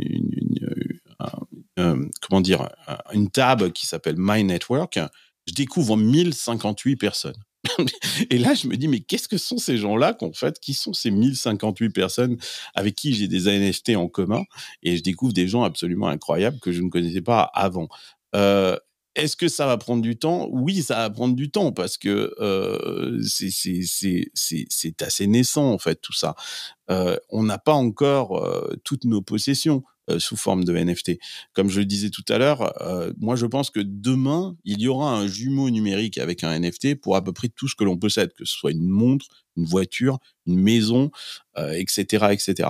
euh, 1.80 2.06
comment 2.22 2.42
dire, 2.42 2.70
une 3.14 3.30
table 3.30 3.72
qui 3.72 3.86
s'appelle 3.86 4.16
My 4.18 4.44
Network, 4.44 5.00
je 5.48 5.54
découvre 5.54 5.98
1058 5.98 6.96
personnes. 6.96 7.36
Et 8.30 8.38
là, 8.38 8.54
je 8.54 8.68
me 8.68 8.76
dis, 8.76 8.88
mais 8.88 9.00
qu'est-ce 9.00 9.28
que 9.28 9.38
sont 9.38 9.58
ces 9.58 9.78
gens-là 9.78 10.14
qu'en 10.14 10.34
fait, 10.34 10.60
qui 10.60 10.74
sont 10.74 10.94
ces 10.94 11.12
1058 11.12 11.90
personnes 11.90 12.38
avec 12.76 12.96
qui 12.96 13.14
j'ai 13.14 13.28
des 13.28 13.48
NFT 13.48 13.96
en 13.96 14.08
commun? 14.08 14.44
Et 14.82 14.98
je 14.98 15.04
découvre 15.04 15.34
des 15.34 15.48
gens 15.48 15.64
absolument 15.64 16.08
incroyables 16.08 16.60
que 16.60 16.72
je 16.72 16.82
ne 16.82 16.90
connaissais 16.90 17.22
pas 17.22 17.42
avant. 17.54 17.88
Euh, 18.36 18.78
est-ce 19.16 19.36
que 19.36 19.48
ça 19.48 19.68
va 19.68 19.78
prendre 19.78 20.02
du 20.02 20.18
temps? 20.18 20.48
Oui, 20.52 20.82
ça 20.82 20.96
va 20.96 21.10
prendre 21.10 21.36
du 21.36 21.52
temps 21.52 21.72
parce 21.72 21.98
que 21.98 22.34
euh, 22.40 23.22
c'est 23.24 25.02
assez 25.02 25.28
naissant 25.28 25.72
en 25.72 25.78
fait 25.78 26.02
tout 26.02 26.14
ça. 26.14 26.36
Euh, 26.90 27.18
on 27.30 27.44
n'a 27.44 27.60
pas 27.60 27.74
encore 27.74 28.44
euh, 28.44 28.74
toutes 28.84 29.06
nos 29.06 29.22
possessions. 29.22 29.84
Euh, 30.10 30.20
sous 30.20 30.36
forme 30.36 30.66
de 30.66 30.76
NFT. 30.76 31.18
Comme 31.54 31.70
je 31.70 31.80
le 31.80 31.86
disais 31.86 32.10
tout 32.10 32.26
à 32.28 32.38
l'heure, 32.38 32.74
euh, 32.82 33.14
moi 33.20 33.38
je 33.38 33.46
pense 33.46 33.70
que 33.70 33.80
demain, 33.80 34.58
il 34.66 34.82
y 34.82 34.90
aura 34.90 35.16
un 35.16 35.28
jumeau 35.28 35.70
numérique 35.70 36.18
avec 36.18 36.44
un 36.44 36.60
NFT 36.60 36.96
pour 36.96 37.16
à 37.16 37.24
peu 37.24 37.32
près 37.32 37.48
tout 37.48 37.70
ce 37.70 37.76
que 37.76 37.86
l'on 37.86 37.98
possède, 37.98 38.34
que 38.34 38.44
ce 38.44 38.54
soit 38.54 38.72
une 38.72 38.90
montre, 38.90 39.28
une 39.56 39.64
voiture, 39.64 40.20
une 40.46 40.60
maison, 40.60 41.10
etc., 41.58 42.28
etc. 42.32 42.70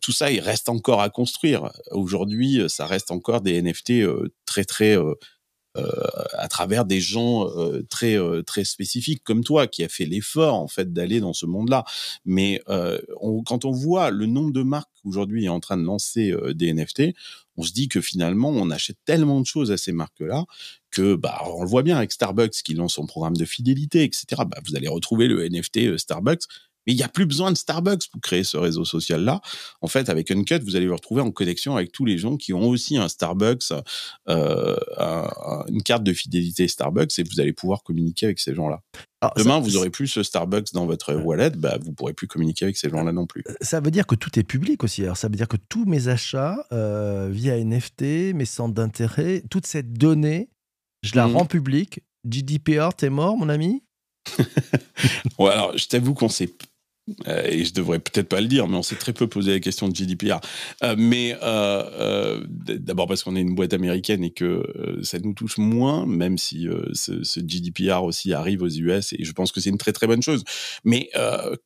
tout 0.00 0.12
ça, 0.12 0.30
il 0.30 0.40
reste 0.40 0.70
encore 0.70 1.02
à 1.02 1.10
construire. 1.10 1.70
Aujourd'hui, 1.90 2.62
ça 2.68 2.86
reste 2.86 3.10
encore 3.10 3.42
des 3.42 3.60
NFT 3.60 4.06
très 4.46 4.64
très 4.64 4.96
euh, 4.96 5.12
à 6.38 6.48
travers 6.48 6.84
des 6.84 7.00
gens 7.00 7.48
euh, 7.48 7.84
très 7.88 8.18
euh, 8.18 8.42
très 8.42 8.64
spécifiques 8.64 9.22
comme 9.24 9.44
toi 9.44 9.66
qui 9.66 9.84
a 9.84 9.88
fait 9.88 10.04
l'effort 10.04 10.54
en 10.54 10.68
fait 10.68 10.92
d'aller 10.92 11.20
dans 11.20 11.32
ce 11.32 11.46
monde-là. 11.46 11.84
Mais 12.24 12.62
quand 13.44 13.64
on 13.64 13.70
voit 13.70 14.10
le 14.10 14.26
nombre 14.26 14.52
de 14.52 14.62
marques 14.62 14.90
aujourd'hui 15.04 15.48
en 15.48 15.60
train 15.60 15.76
de 15.76 15.84
lancer 15.84 16.34
des 16.54 16.72
NFT, 16.72 17.14
on 17.56 17.62
se 17.62 17.72
dit 17.72 17.88
que 17.88 18.00
finalement 18.00 18.50
on 18.50 18.70
achète 18.70 18.98
tellement 19.04 19.40
de 19.40 19.46
choses 19.46 19.70
à 19.70 19.76
ces 19.76 19.92
marques-là 19.92 20.44
que 20.90 21.14
bah 21.14 21.42
on 21.46 21.62
le 21.62 21.68
voit 21.68 21.82
bien 21.82 21.96
avec 21.96 22.12
Starbucks 22.12 22.62
qui 22.64 22.74
lance 22.74 22.94
son 22.94 23.06
programme 23.06 23.36
de 23.36 23.44
fidélité, 23.44 24.04
etc. 24.04 24.24
Bah, 24.46 24.58
vous 24.66 24.76
allez 24.76 24.88
retrouver 24.88 25.28
le 25.28 25.48
NFT 25.48 25.98
Starbucks 25.98 26.44
mais 26.86 26.92
il 26.92 26.96
n'y 26.96 27.02
a 27.02 27.08
plus 27.08 27.26
besoin 27.26 27.50
de 27.50 27.56
Starbucks 27.56 28.08
pour 28.10 28.20
créer 28.20 28.44
ce 28.44 28.56
réseau 28.56 28.84
social-là. 28.84 29.40
En 29.80 29.88
fait, 29.88 30.08
avec 30.08 30.30
Uncut, 30.30 30.60
vous 30.60 30.76
allez 30.76 30.86
vous 30.86 30.94
retrouver 30.94 31.20
en 31.20 31.32
connexion 31.32 31.76
avec 31.76 31.92
tous 31.92 32.04
les 32.04 32.16
gens 32.16 32.36
qui 32.36 32.52
ont 32.52 32.68
aussi 32.68 32.96
un 32.96 33.08
Starbucks, 33.08 33.72
euh, 34.28 34.76
une 35.68 35.82
carte 35.82 36.02
de 36.02 36.12
fidélité 36.12 36.68
Starbucks, 36.68 37.18
et 37.18 37.22
vous 37.22 37.40
allez 37.40 37.52
pouvoir 37.52 37.82
communiquer 37.82 38.26
avec 38.26 38.38
ces 38.38 38.54
gens-là. 38.54 38.82
Demain, 39.36 39.58
vous 39.58 39.76
aurez 39.76 39.90
plus 39.90 40.06
ce 40.06 40.22
Starbucks 40.22 40.72
dans 40.72 40.86
votre 40.86 41.14
wallet, 41.14 41.50
bah, 41.50 41.78
vous 41.80 41.92
pourrez 41.92 42.12
plus 42.12 42.28
communiquer 42.28 42.66
avec 42.66 42.76
ces 42.76 42.88
gens-là 42.88 43.12
non 43.12 43.26
plus. 43.26 43.42
Euh, 43.48 43.54
ça 43.60 43.80
veut 43.80 43.90
dire 43.90 44.06
que 44.06 44.14
tout 44.14 44.38
est 44.38 44.44
public 44.44 44.84
aussi. 44.84 45.02
Alors, 45.02 45.16
ça 45.16 45.28
veut 45.28 45.36
dire 45.36 45.48
que 45.48 45.56
tous 45.68 45.84
mes 45.84 46.08
achats 46.08 46.64
euh, 46.72 47.28
via 47.30 47.56
NFT, 47.56 48.34
mes 48.34 48.44
centres 48.44 48.74
d'intérêt, 48.74 49.42
toute 49.50 49.66
cette 49.66 49.94
donnée, 49.94 50.48
je 51.02 51.16
la 51.16 51.26
mmh. 51.26 51.36
rends 51.36 51.46
publique. 51.46 52.00
GDPR, 52.28 52.90
t'es 52.96 53.10
mort, 53.10 53.36
mon 53.36 53.48
ami? 53.48 53.82
Ouais, 55.38 55.50
alors, 55.50 55.76
je 55.76 55.86
t'avoue 55.86 56.14
qu'on 56.14 56.30
sait 56.30 56.50
Euh, 57.28 57.46
et 57.46 57.64
je 57.64 57.72
devrais 57.72 57.98
peut-être 57.98 58.28
pas 58.28 58.40
le 58.40 58.48
dire, 58.48 58.66
mais 58.68 58.76
on 58.76 58.82
s'est 58.82 58.96
très 58.96 59.12
peu 59.12 59.28
posé 59.28 59.52
la 59.52 59.60
question 59.60 59.88
de 59.88 59.94
GDPR. 59.94 60.40
Euh, 60.82 60.96
mais 60.98 61.36
euh, 61.42 62.44
d'abord 62.48 63.06
parce 63.06 63.22
qu'on 63.22 63.36
est 63.36 63.40
une 63.40 63.54
boîte 63.54 63.72
américaine 63.72 64.24
et 64.24 64.30
que 64.30 65.00
ça 65.02 65.18
nous 65.18 65.32
touche 65.32 65.58
moins, 65.58 66.06
même 66.06 66.38
si 66.38 66.66
ce, 66.92 67.40
GDPR 67.40 68.02
aussi 68.02 68.32
arrive 68.32 68.62
aux 68.62 68.68
US 68.68 69.12
et 69.12 69.24
je 69.24 69.32
pense 69.32 69.52
que 69.52 69.60
c'est 69.60 69.70
une 69.70 69.78
très 69.78 69.92
très 69.92 70.06
bonne 70.06 70.22
chose. 70.22 70.44
Mais 70.84 71.10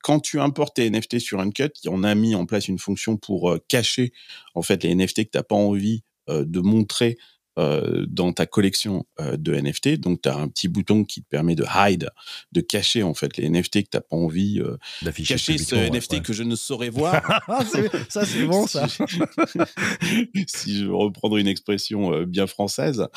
quand 0.02 0.20
tu 0.20 0.40
importes 0.40 0.76
tes 0.76 0.90
NFT 0.90 1.18
sur 1.18 1.40
Uncut, 1.40 1.72
on 1.86 2.04
a 2.04 2.14
mis 2.14 2.34
en 2.34 2.46
place 2.46 2.68
une 2.68 2.78
fonction 2.78 3.16
pour 3.16 3.56
cacher 3.68 4.12
en 4.54 4.62
fait 4.62 4.82
les 4.84 4.94
NFT 4.94 5.24
que 5.24 5.30
t'as 5.30 5.42
pas 5.42 5.56
envie 5.56 6.02
de 6.28 6.60
montrer 6.60 7.16
euh, 7.58 8.06
dans 8.08 8.32
ta 8.32 8.46
collection 8.46 9.04
euh, 9.18 9.36
de 9.36 9.52
NFT. 9.52 9.98
Donc, 9.98 10.22
tu 10.22 10.28
as 10.28 10.36
un 10.36 10.46
petit 10.46 10.68
bouton 10.68 11.04
qui 11.04 11.20
te 11.20 11.28
permet 11.28 11.56
de 11.56 11.64
hide, 11.74 12.10
de 12.52 12.60
cacher 12.60 13.02
en 13.02 13.12
fait 13.12 13.36
les 13.36 13.48
NFT 13.50 13.82
que 13.82 13.88
tu 13.90 13.96
n'as 13.96 14.02
pas 14.02 14.16
envie 14.16 14.60
euh, 14.60 14.76
d'afficher. 15.02 15.34
Cacher 15.34 15.58
ce 15.58 15.74
NFT 15.74 16.22
que 16.22 16.32
je 16.32 16.44
ne 16.44 16.54
saurais 16.54 16.88
voir. 16.90 17.42
Ça, 18.08 18.24
c'est 18.24 18.46
bon, 18.46 18.68
ça. 18.68 18.86
si 20.46 20.78
je 20.78 20.86
reprendre 20.90 21.38
une 21.38 21.48
expression 21.48 22.22
bien 22.22 22.46
française. 22.46 23.08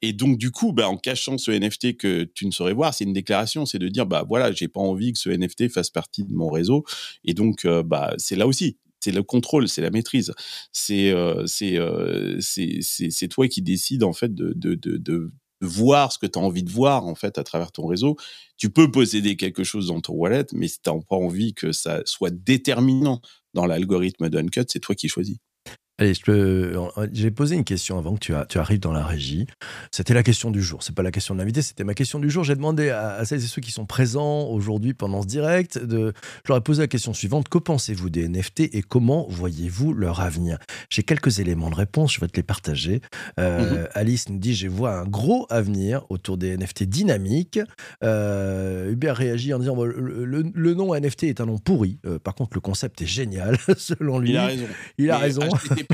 et 0.00 0.12
donc, 0.12 0.38
du 0.38 0.52
coup, 0.52 0.72
bah, 0.72 0.88
en 0.88 0.96
cachant 0.96 1.36
ce 1.36 1.50
NFT 1.50 1.96
que 1.96 2.22
tu 2.22 2.46
ne 2.46 2.52
saurais 2.52 2.72
voir, 2.72 2.94
c'est 2.94 3.04
une 3.04 3.12
déclaration, 3.12 3.66
c'est 3.66 3.80
de 3.80 3.88
dire, 3.88 4.06
bah 4.06 4.24
voilà, 4.28 4.52
j'ai 4.52 4.68
pas 4.68 4.80
envie 4.80 5.12
que 5.12 5.18
ce 5.18 5.28
NFT 5.28 5.70
fasse 5.70 5.90
partie 5.90 6.22
de 6.22 6.32
mon 6.32 6.50
réseau. 6.50 6.84
Et 7.24 7.34
donc, 7.34 7.66
bah, 7.66 8.14
c'est 8.16 8.36
là 8.36 8.46
aussi, 8.46 8.78
c'est 9.00 9.12
le 9.12 9.22
contrôle, 9.22 9.68
c'est 9.68 9.82
la 9.82 9.90
maîtrise. 9.90 10.32
C'est 10.72 11.10
euh, 11.10 11.44
euh, 11.62 12.36
c'est 12.40 12.80
c'est 12.82 13.28
toi 13.28 13.48
qui 13.48 13.62
décides 13.62 14.04
en 14.04 14.12
fait 14.12 14.34
de, 14.34 14.52
de, 14.54 14.74
de, 14.74 14.96
de 14.98 15.32
voir 15.60 16.12
ce 16.12 16.18
que 16.18 16.26
tu 16.26 16.38
as 16.38 16.42
envie 16.42 16.62
de 16.62 16.70
voir 16.70 17.06
en 17.06 17.14
fait 17.14 17.38
à 17.38 17.44
travers 17.44 17.72
ton 17.72 17.86
réseau. 17.86 18.16
Tu 18.56 18.70
peux 18.70 18.90
posséder 18.90 19.36
quelque 19.36 19.64
chose 19.64 19.88
dans 19.88 20.00
ton 20.00 20.14
wallet, 20.14 20.46
mais 20.52 20.68
si 20.68 20.80
tu 20.82 20.90
n'as 20.90 21.00
pas 21.08 21.16
envie 21.16 21.54
que 21.54 21.72
ça 21.72 22.02
soit 22.04 22.30
déterminant 22.30 23.20
dans 23.54 23.66
l'algorithme 23.66 24.28
d'Uncut, 24.28 24.64
c'est 24.68 24.80
toi 24.80 24.94
qui 24.94 25.08
choisis. 25.08 25.38
Allez, 26.00 26.14
j'ai 27.12 27.30
posé 27.30 27.56
une 27.56 27.64
question 27.64 27.98
avant 27.98 28.14
que 28.14 28.20
tu, 28.20 28.32
tu 28.48 28.56
arrives 28.56 28.80
dans 28.80 28.92
la 28.92 29.04
régie. 29.04 29.46
C'était 29.90 30.14
la 30.14 30.22
question 30.22 30.50
du 30.50 30.62
jour. 30.62 30.82
C'est 30.82 30.94
pas 30.94 31.02
la 31.02 31.10
question 31.10 31.34
de 31.34 31.40
l'invité, 31.40 31.60
c'était 31.60 31.84
ma 31.84 31.92
question 31.92 32.18
du 32.18 32.30
jour. 32.30 32.42
J'ai 32.42 32.54
demandé 32.54 32.88
à, 32.88 33.22
celles 33.26 33.44
et 33.44 33.46
ceux 33.46 33.60
qui 33.60 33.70
sont 33.70 33.84
présents 33.84 34.44
aujourd'hui 34.44 34.94
pendant 34.94 35.20
ce 35.20 35.26
direct, 35.26 35.76
de, 35.76 36.14
je 36.44 36.48
leur 36.48 36.56
ai 36.56 36.62
posé 36.62 36.80
la 36.80 36.88
question 36.88 37.12
suivante. 37.12 37.50
Que 37.50 37.58
pensez-vous 37.58 38.08
des 38.08 38.26
NFT 38.26 38.60
et 38.72 38.80
comment 38.80 39.26
voyez-vous 39.28 39.92
leur 39.92 40.20
avenir? 40.20 40.58
J'ai 40.88 41.02
quelques 41.02 41.38
éléments 41.38 41.68
de 41.68 41.74
réponse, 41.74 42.14
je 42.14 42.20
vais 42.20 42.28
te 42.28 42.36
les 42.36 42.42
partager. 42.42 43.02
Euh, 43.38 43.82
mhm. 43.82 43.88
Alice 43.92 44.30
nous 44.30 44.38
dit, 44.38 44.54
je 44.54 44.68
vois 44.68 45.00
un 45.00 45.04
gros 45.04 45.46
avenir 45.50 46.06
autour 46.08 46.38
des 46.38 46.56
NFT 46.56 46.84
dynamiques. 46.84 47.60
Euh, 48.02 48.90
Hubert 48.90 49.16
réagit 49.16 49.52
en 49.52 49.58
disant, 49.58 49.76
le, 49.84 50.74
nom 50.74 50.94
NFT 50.94 51.24
est 51.24 51.42
un 51.42 51.46
nom 51.46 51.58
pourri. 51.58 51.98
Euh, 52.06 52.18
par 52.18 52.34
contre, 52.34 52.52
le 52.54 52.62
concept 52.62 53.02
est 53.02 53.06
génial, 53.06 53.58
selon 53.76 54.18
lui. 54.18 54.30
Il 54.30 54.36
a 54.38 54.46
raison. 54.46 54.66
Il 54.96 55.10
a 55.10 55.18
raison 55.18 55.42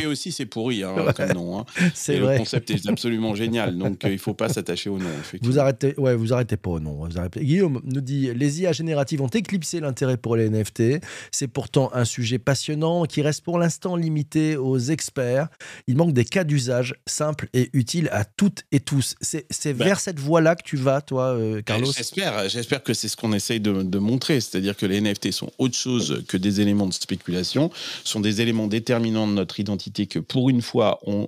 aussi, 0.05 0.33
c'est 0.33 0.45
pourri 0.45 0.83
hein, 0.83 0.95
comme 1.17 1.33
nom. 1.33 1.61
Hein. 1.61 1.65
C'est 1.95 2.19
vrai. 2.19 2.35
Le 2.35 2.39
concept 2.41 2.71
est 2.71 2.89
absolument 2.89 3.35
génial, 3.35 3.79
donc 3.79 4.05
euh, 4.05 4.09
il 4.09 4.15
ne 4.15 4.19
faut 4.19 4.35
pas 4.35 4.49
s'attacher 4.49 4.91
au 4.91 4.99
nom. 4.99 5.09
Vous 5.41 5.59
arrêtez, 5.59 5.95
ouais, 5.99 6.15
vous 6.15 6.33
arrêtez 6.33 6.57
pas 6.57 6.71
au 6.71 6.81
nom. 6.81 7.07
Vous 7.07 7.19
arrêtez. 7.19 7.45
Guillaume 7.45 7.81
nous 7.85 8.01
dit 8.01 8.33
les 8.35 8.61
IA 8.61 8.73
génératives 8.73 9.23
ont 9.23 9.29
éclipsé 9.29 9.81
l'intérêt 9.81 10.17
pour 10.17 10.37
les 10.37 10.51
NFT. 10.51 11.01
C'est 11.31 11.49
pourtant 11.49 11.91
un 11.95 12.05
sujet 12.05 12.39
passionnant 12.39 13.05
qui 13.05 13.23
reste 13.23 13.43
pour 13.43 13.59
l'instant 13.59 13.97
limité 13.97 14.57
aux 14.57 14.79
experts. 14.79 15.49
Il 15.87 15.97
manque 15.97 16.13
des 16.13 16.25
cas 16.25 16.45
d'usage 16.45 16.95
simples 17.07 17.49
et 17.55 17.71
utiles 17.73 18.09
à 18.13 18.25
toutes 18.25 18.65
et 18.73 18.81
tous. 18.81 19.15
C'est 19.21 19.47
ben 19.73 19.85
vers 19.85 20.01
cette 20.01 20.19
voie-là 20.19 20.57
que 20.57 20.63
tu 20.65 20.77
vas, 20.77 21.01
toi, 21.01 21.35
euh, 21.35 21.57
ben, 21.57 21.63
Carlos? 21.63 21.93
J'espère. 21.97 22.49
J'espère 22.49 22.83
que 22.83 22.95
c'est 22.95 23.09
ce 23.09 23.17
qu'on 23.17 23.33
essaye 23.33 23.61
de, 23.61 23.83
de 23.83 23.99
montrer, 23.99 24.41
c'est-à-dire 24.41 24.77
que 24.77 24.87
les 24.87 25.01
NFT 25.01 25.33
sont 25.33 25.53
autre 25.59 25.77
chose 25.77 26.25
que 26.29 26.37
des 26.37 26.61
éléments 26.61 26.87
de 26.87 26.93
spéculation, 26.93 27.71
sont 28.05 28.21
des 28.21 28.41
éléments 28.41 28.67
déterminants 28.67 29.27
de 29.27 29.33
notre 29.33 29.61
identité 29.61 29.86
que 29.93 30.19
pour 30.19 30.51
une 30.51 30.63
fois, 30.63 30.99
on, 31.03 31.27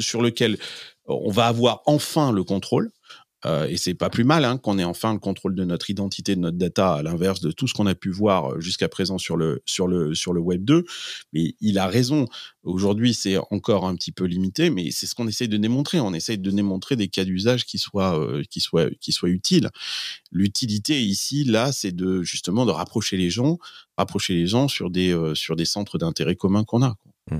sur 0.00 0.22
lequel 0.22 0.58
on 1.06 1.30
va 1.30 1.46
avoir 1.46 1.82
enfin 1.86 2.32
le 2.32 2.44
contrôle. 2.44 2.90
Euh, 3.46 3.68
et 3.68 3.76
c'est 3.76 3.94
pas 3.94 4.10
plus 4.10 4.24
mal 4.24 4.44
hein, 4.44 4.58
qu'on 4.58 4.78
ait 4.78 4.84
enfin 4.84 5.12
le 5.12 5.20
contrôle 5.20 5.54
de 5.54 5.64
notre 5.64 5.90
identité, 5.90 6.34
de 6.34 6.40
notre 6.40 6.56
data, 6.56 6.94
à 6.94 7.02
l'inverse 7.02 7.40
de 7.40 7.52
tout 7.52 7.68
ce 7.68 7.74
qu'on 7.74 7.86
a 7.86 7.94
pu 7.94 8.10
voir 8.10 8.54
euh, 8.54 8.60
jusqu'à 8.60 8.88
présent 8.88 9.16
sur 9.16 9.36
le 9.36 9.62
sur 9.64 9.86
le 9.86 10.12
sur 10.14 10.32
le 10.32 10.40
Web 10.40 10.64
2. 10.64 10.84
Mais 11.32 11.54
il 11.60 11.78
a 11.78 11.86
raison. 11.86 12.26
Aujourd'hui, 12.64 13.14
c'est 13.14 13.36
encore 13.52 13.86
un 13.86 13.94
petit 13.94 14.10
peu 14.10 14.24
limité, 14.24 14.70
mais 14.70 14.90
c'est 14.90 15.06
ce 15.06 15.14
qu'on 15.14 15.28
essaye 15.28 15.48
de 15.48 15.56
démontrer. 15.56 16.00
On 16.00 16.12
essaye 16.14 16.38
de 16.38 16.50
démontrer 16.50 16.96
des 16.96 17.06
cas 17.06 17.24
d'usage 17.24 17.64
qui 17.64 17.78
soient 17.78 18.18
euh, 18.18 18.42
qui 18.50 18.60
soient 18.60 18.90
qui 19.00 19.12
soient 19.12 19.28
utiles. 19.28 19.70
L'utilité 20.32 21.00
ici, 21.00 21.44
là, 21.44 21.70
c'est 21.70 21.92
de 21.92 22.22
justement 22.22 22.66
de 22.66 22.72
rapprocher 22.72 23.16
les 23.16 23.30
gens, 23.30 23.58
rapprocher 23.96 24.34
les 24.34 24.48
gens 24.48 24.66
sur 24.66 24.90
des 24.90 25.16
sur 25.34 25.54
des 25.54 25.64
centres 25.64 25.96
d'intérêt 25.96 26.34
communs 26.34 26.64
qu'on 26.64 26.82
a. 26.82 26.96
Mmh. 27.30 27.38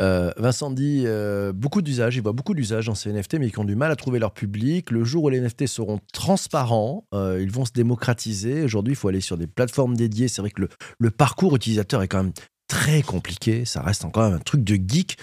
Euh, 0.00 0.32
Vincent 0.36 0.70
dit 0.70 1.04
euh, 1.06 1.52
beaucoup 1.52 1.82
d'usages, 1.82 2.16
il 2.16 2.22
voit 2.22 2.32
beaucoup 2.32 2.54
d'usages 2.54 2.86
dans 2.86 2.94
ces 2.94 3.12
NFT, 3.12 3.34
mais 3.34 3.48
ils 3.48 3.60
ont 3.60 3.64
du 3.64 3.76
mal 3.76 3.90
à 3.90 3.96
trouver 3.96 4.18
leur 4.18 4.32
public. 4.32 4.90
Le 4.90 5.04
jour 5.04 5.24
où 5.24 5.28
les 5.28 5.40
NFT 5.40 5.66
seront 5.66 6.00
transparents, 6.12 7.06
euh, 7.14 7.40
ils 7.40 7.50
vont 7.50 7.64
se 7.64 7.72
démocratiser. 7.72 8.62
Aujourd'hui, 8.62 8.92
il 8.92 8.96
faut 8.96 9.08
aller 9.08 9.20
sur 9.20 9.36
des 9.36 9.46
plateformes 9.46 9.96
dédiées. 9.96 10.28
C'est 10.28 10.40
vrai 10.40 10.50
que 10.50 10.68
le, 10.98 11.10
parcours 11.10 11.54
utilisateur 11.56 12.02
est 12.02 12.08
quand 12.08 12.24
même 12.24 12.32
très 12.68 13.02
compliqué. 13.02 13.64
Ça 13.64 13.82
reste 13.82 14.04
encore 14.04 14.24
un 14.24 14.38
truc 14.38 14.64
de 14.64 14.74
geek. 14.74 15.16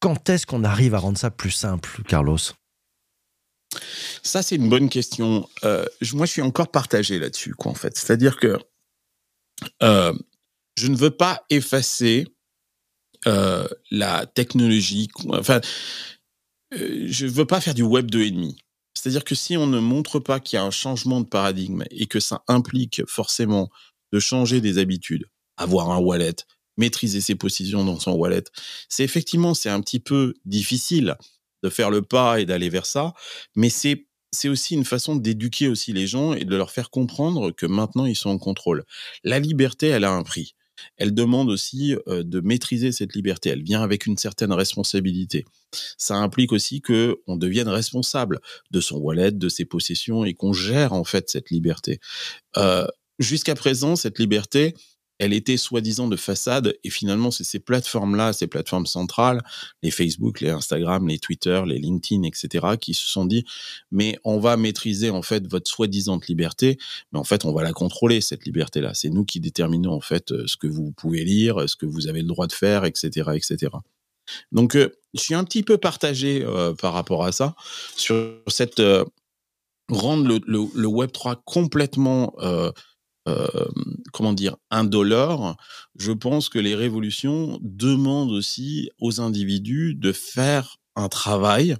Quand 0.00 0.28
est-ce 0.28 0.46
qu'on 0.46 0.64
arrive 0.64 0.94
à 0.94 0.98
rendre 0.98 1.18
ça 1.18 1.30
plus 1.30 1.50
simple, 1.50 2.02
Carlos? 2.08 2.38
Ça, 4.22 4.42
c'est 4.42 4.56
une 4.56 4.68
bonne 4.68 4.88
question. 4.88 5.48
moi, 5.62 6.26
je 6.26 6.32
suis 6.32 6.42
encore 6.42 6.68
partagé 6.68 7.18
là-dessus, 7.18 7.54
quoi, 7.54 7.70
en 7.70 7.74
fait. 7.74 7.96
C'est-à-dire 7.96 8.38
que 8.38 8.58
je 9.80 10.86
ne 10.86 10.96
veux 10.96 11.10
pas 11.10 11.44
effacer 11.50 12.26
euh, 13.26 13.66
la 13.90 14.26
technologie. 14.26 15.08
Enfin, 15.28 15.60
euh, 16.74 17.04
je 17.06 17.26
veux 17.26 17.44
pas 17.44 17.60
faire 17.60 17.74
du 17.74 17.82
web 17.82 18.10
2,5. 18.10 18.56
C'est-à-dire 18.94 19.24
que 19.24 19.34
si 19.34 19.56
on 19.56 19.66
ne 19.66 19.78
montre 19.78 20.18
pas 20.18 20.40
qu'il 20.40 20.56
y 20.56 20.60
a 20.60 20.64
un 20.64 20.70
changement 20.70 21.20
de 21.20 21.26
paradigme 21.26 21.84
et 21.90 22.06
que 22.06 22.20
ça 22.20 22.42
implique 22.48 23.02
forcément 23.06 23.70
de 24.12 24.18
changer 24.18 24.60
des 24.60 24.78
habitudes, 24.78 25.26
avoir 25.56 25.90
un 25.90 25.98
wallet, 25.98 26.36
maîtriser 26.76 27.20
ses 27.20 27.34
positions 27.34 27.84
dans 27.84 28.00
son 28.00 28.12
wallet, 28.12 28.44
c'est 28.88 29.04
effectivement 29.04 29.54
c'est 29.54 29.70
un 29.70 29.80
petit 29.80 30.00
peu 30.00 30.34
difficile 30.44 31.16
de 31.62 31.70
faire 31.70 31.90
le 31.90 32.02
pas 32.02 32.40
et 32.40 32.46
d'aller 32.46 32.68
vers 32.68 32.86
ça, 32.86 33.12
mais 33.54 33.70
c'est 33.70 34.06
c'est 34.32 34.48
aussi 34.48 34.74
une 34.74 34.84
façon 34.84 35.16
d'éduquer 35.16 35.66
aussi 35.66 35.92
les 35.92 36.06
gens 36.06 36.34
et 36.34 36.44
de 36.44 36.56
leur 36.56 36.70
faire 36.70 36.90
comprendre 36.90 37.50
que 37.50 37.66
maintenant 37.66 38.06
ils 38.06 38.16
sont 38.16 38.30
en 38.30 38.38
contrôle. 38.38 38.84
La 39.24 39.40
liberté, 39.40 39.88
elle 39.88 40.04
a 40.04 40.12
un 40.12 40.22
prix 40.22 40.54
elle 40.96 41.14
demande 41.14 41.50
aussi 41.50 41.94
de 42.06 42.40
maîtriser 42.40 42.92
cette 42.92 43.14
liberté. 43.14 43.50
Elle 43.50 43.62
vient 43.62 43.82
avec 43.82 44.06
une 44.06 44.16
certaine 44.16 44.52
responsabilité. 44.52 45.44
Ça 45.96 46.16
implique 46.16 46.52
aussi 46.52 46.80
que 46.80 47.20
on 47.26 47.36
devienne 47.36 47.68
responsable 47.68 48.40
de 48.70 48.80
son 48.80 48.96
wallet, 48.98 49.32
de 49.32 49.48
ses 49.48 49.64
possessions 49.64 50.24
et 50.24 50.34
qu'on 50.34 50.52
gère 50.52 50.92
en 50.92 51.04
fait 51.04 51.30
cette 51.30 51.50
liberté. 51.50 52.00
Jusqu'à 53.18 53.54
présent, 53.54 53.96
cette 53.96 54.18
liberté, 54.18 54.74
elle 55.20 55.32
était 55.32 55.56
soi-disant 55.56 56.08
de 56.08 56.16
façade 56.16 56.74
et 56.82 56.90
finalement 56.90 57.30
c'est 57.30 57.44
ces 57.44 57.60
plateformes-là, 57.60 58.32
ces 58.32 58.46
plateformes 58.46 58.86
centrales, 58.86 59.42
les 59.82 59.90
Facebook, 59.90 60.40
les 60.40 60.50
Instagram, 60.50 61.06
les 61.06 61.18
Twitter, 61.18 61.62
les 61.66 61.78
LinkedIn, 61.78 62.24
etc., 62.24 62.76
qui 62.80 62.94
se 62.94 63.06
sont 63.06 63.24
dit 63.24 63.44
mais 63.92 64.18
on 64.24 64.40
va 64.40 64.56
maîtriser 64.56 65.10
en 65.10 65.22
fait 65.22 65.46
votre 65.48 65.70
soi-disant 65.70 66.20
liberté, 66.26 66.78
mais 67.12 67.18
en 67.18 67.24
fait 67.24 67.44
on 67.44 67.52
va 67.52 67.62
la 67.62 67.72
contrôler 67.72 68.20
cette 68.20 68.44
liberté-là. 68.44 68.94
C'est 68.94 69.10
nous 69.10 69.24
qui 69.24 69.40
déterminons 69.40 69.92
en 69.92 70.00
fait 70.00 70.32
ce 70.46 70.56
que 70.56 70.66
vous 70.66 70.92
pouvez 70.92 71.24
lire, 71.24 71.68
ce 71.68 71.76
que 71.76 71.86
vous 71.86 72.08
avez 72.08 72.22
le 72.22 72.28
droit 72.28 72.46
de 72.46 72.52
faire, 72.52 72.84
etc., 72.84 73.30
etc. 73.34 73.70
Donc 74.52 74.74
euh, 74.74 74.90
je 75.14 75.20
suis 75.20 75.34
un 75.34 75.44
petit 75.44 75.62
peu 75.62 75.78
partagé 75.78 76.42
euh, 76.44 76.74
par 76.74 76.92
rapport 76.92 77.24
à 77.24 77.32
ça 77.32 77.54
sur 77.96 78.34
cette 78.48 78.80
euh, 78.80 79.04
rendre 79.88 80.28
le, 80.28 80.40
le, 80.46 80.86
Web 80.86 81.10
3 81.12 81.42
complètement 81.44 82.34
euh, 83.28 83.46
comment 84.12 84.32
dire, 84.32 84.56
indolore, 84.70 85.56
je 85.98 86.12
pense 86.12 86.48
que 86.48 86.58
les 86.58 86.74
révolutions 86.74 87.58
demandent 87.62 88.32
aussi 88.32 88.90
aux 88.98 89.20
individus 89.20 89.94
de 89.94 90.12
faire 90.12 90.76
un 90.96 91.08
travail 91.08 91.76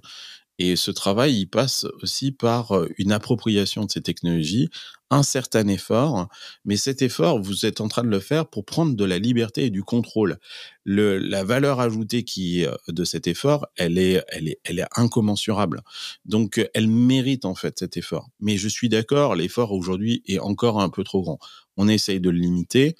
et 0.61 0.75
ce 0.75 0.91
travail, 0.91 1.39
il 1.39 1.47
passe 1.47 1.87
aussi 2.03 2.31
par 2.31 2.73
une 2.99 3.11
appropriation 3.11 3.85
de 3.85 3.91
ces 3.91 4.01
technologies, 4.01 4.69
un 5.09 5.23
certain 5.23 5.67
effort, 5.67 6.29
mais 6.65 6.77
cet 6.77 7.01
effort, 7.01 7.41
vous 7.41 7.65
êtes 7.65 7.81
en 7.81 7.87
train 7.87 8.03
de 8.03 8.09
le 8.09 8.19
faire 8.19 8.47
pour 8.47 8.63
prendre 8.63 8.95
de 8.95 9.03
la 9.03 9.17
liberté 9.17 9.65
et 9.65 9.69
du 9.71 9.83
contrôle. 9.83 10.37
Le, 10.83 11.17
la 11.17 11.43
valeur 11.43 11.79
ajoutée 11.79 12.23
qui 12.23 12.65
de 12.87 13.03
cet 13.03 13.25
effort, 13.25 13.65
elle 13.75 13.97
est, 13.97 14.23
elle 14.27 14.49
est, 14.49 14.59
elle 14.63 14.77
est 14.77 14.87
incommensurable. 14.95 15.81
Donc, 16.25 16.63
elle 16.75 16.87
mérite 16.87 17.45
en 17.45 17.55
fait 17.55 17.79
cet 17.79 17.97
effort. 17.97 18.29
Mais 18.39 18.57
je 18.57 18.67
suis 18.67 18.87
d'accord, 18.87 19.33
l'effort 19.33 19.71
aujourd'hui 19.71 20.21
est 20.27 20.39
encore 20.39 20.79
un 20.79 20.89
peu 20.89 21.03
trop 21.03 21.23
grand. 21.23 21.39
On 21.75 21.87
essaye 21.87 22.19
de 22.19 22.29
le 22.29 22.37
limiter 22.37 22.95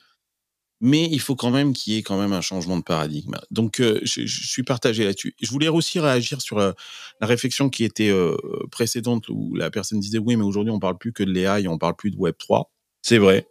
mais 0.82 1.08
il 1.12 1.20
faut 1.20 1.36
quand 1.36 1.52
même 1.52 1.74
qu'il 1.74 1.94
y 1.94 1.98
ait 1.98 2.02
quand 2.02 2.20
même 2.20 2.34
un 2.34 2.42
changement 2.42 2.76
de 2.78 2.84
paradigme. 2.84 3.38
Donc, 3.52 3.80
euh, 3.80 4.00
je, 4.04 4.26
suis 4.26 4.64
partagé 4.64 5.06
là-dessus. 5.06 5.36
Je 5.40 5.50
voulais 5.52 5.68
aussi 5.68 6.00
réagir 6.00 6.42
sur 6.42 6.58
euh, 6.58 6.72
la 7.22 7.28
réflexion 7.28 7.70
qui 7.70 7.84
était 7.84 8.10
euh, 8.10 8.36
précédente 8.72 9.30
où 9.30 9.56
la 9.56 9.70
personne 9.70 10.00
disait 10.00 10.18
oui, 10.18 10.36
mais 10.36 10.44
aujourd'hui 10.44 10.72
on 10.72 10.80
parle 10.80 10.98
plus 10.98 11.14
que 11.14 11.24
de 11.24 11.32
l'AI, 11.32 11.68
on 11.68 11.78
parle 11.78 11.96
plus 11.96 12.10
de 12.10 12.18
Web 12.18 12.36
3. 12.38 12.72
C'est 13.04 13.20
vrai. 13.20 13.48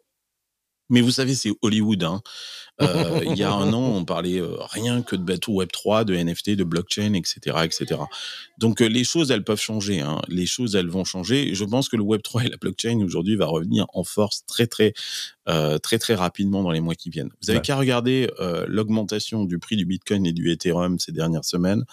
Mais 0.89 1.01
vous 1.01 1.13
savez, 1.13 1.37
c'est 1.37 1.53
Hollywood. 1.63 2.03
Hein. 2.03 2.21
Euh, 2.81 3.21
il 3.25 3.37
y 3.37 3.43
a 3.43 3.53
un 3.53 3.73
an, 3.73 3.93
on 3.95 4.05
parlait 4.05 4.41
euh, 4.41 4.57
rien 4.61 5.03
que 5.03 5.17
de 5.17 5.23
bateau 5.23 5.53
Web 5.53 5.71
3, 5.73 6.05
de 6.05 6.15
NFT, 6.15 6.51
de 6.51 6.65
blockchain, 6.65 7.15
etc., 7.15 7.59
etc. 7.65 8.01
Donc 8.59 8.81
euh, 8.81 8.87
les 8.87 9.05
choses, 9.05 9.31
elles 9.31 9.45
peuvent 9.45 9.61
changer. 9.61 10.01
Hein. 10.01 10.21
Les 10.29 10.47
choses, 10.47 10.75
elles 10.77 10.89
vont 10.89 11.05
changer. 11.05 11.55
Je 11.55 11.65
pense 11.65 11.89
que 11.89 11.97
le 11.97 12.03
Web 12.03 12.23
3 12.23 12.45
et 12.45 12.49
la 12.49 12.57
blockchain 12.57 13.01
aujourd'hui 13.01 13.37
va 13.37 13.47
revenir 13.47 13.87
en 13.93 14.05
force 14.05 14.45
très, 14.47 14.67
très, 14.67 14.93
très, 15.83 15.99
très 15.99 16.15
rapidement 16.15 16.63
dans 16.63 16.71
les 16.71 16.81
mois 16.81 16.95
qui 16.95 17.11
viennent. 17.11 17.31
Vous 17.43 17.51
avez 17.51 17.61
qu'à 17.61 17.77
regarder 17.77 18.31
l'augmentation 18.69 19.45
du 19.45 19.59
prix 19.59 19.77
du 19.77 19.85
Bitcoin 19.85 20.25
et 20.25 20.33
du 20.33 20.51
Ethereum 20.53 21.01
ces 21.01 21.11
dernières 21.11 21.45
semaines. 21.45 21.85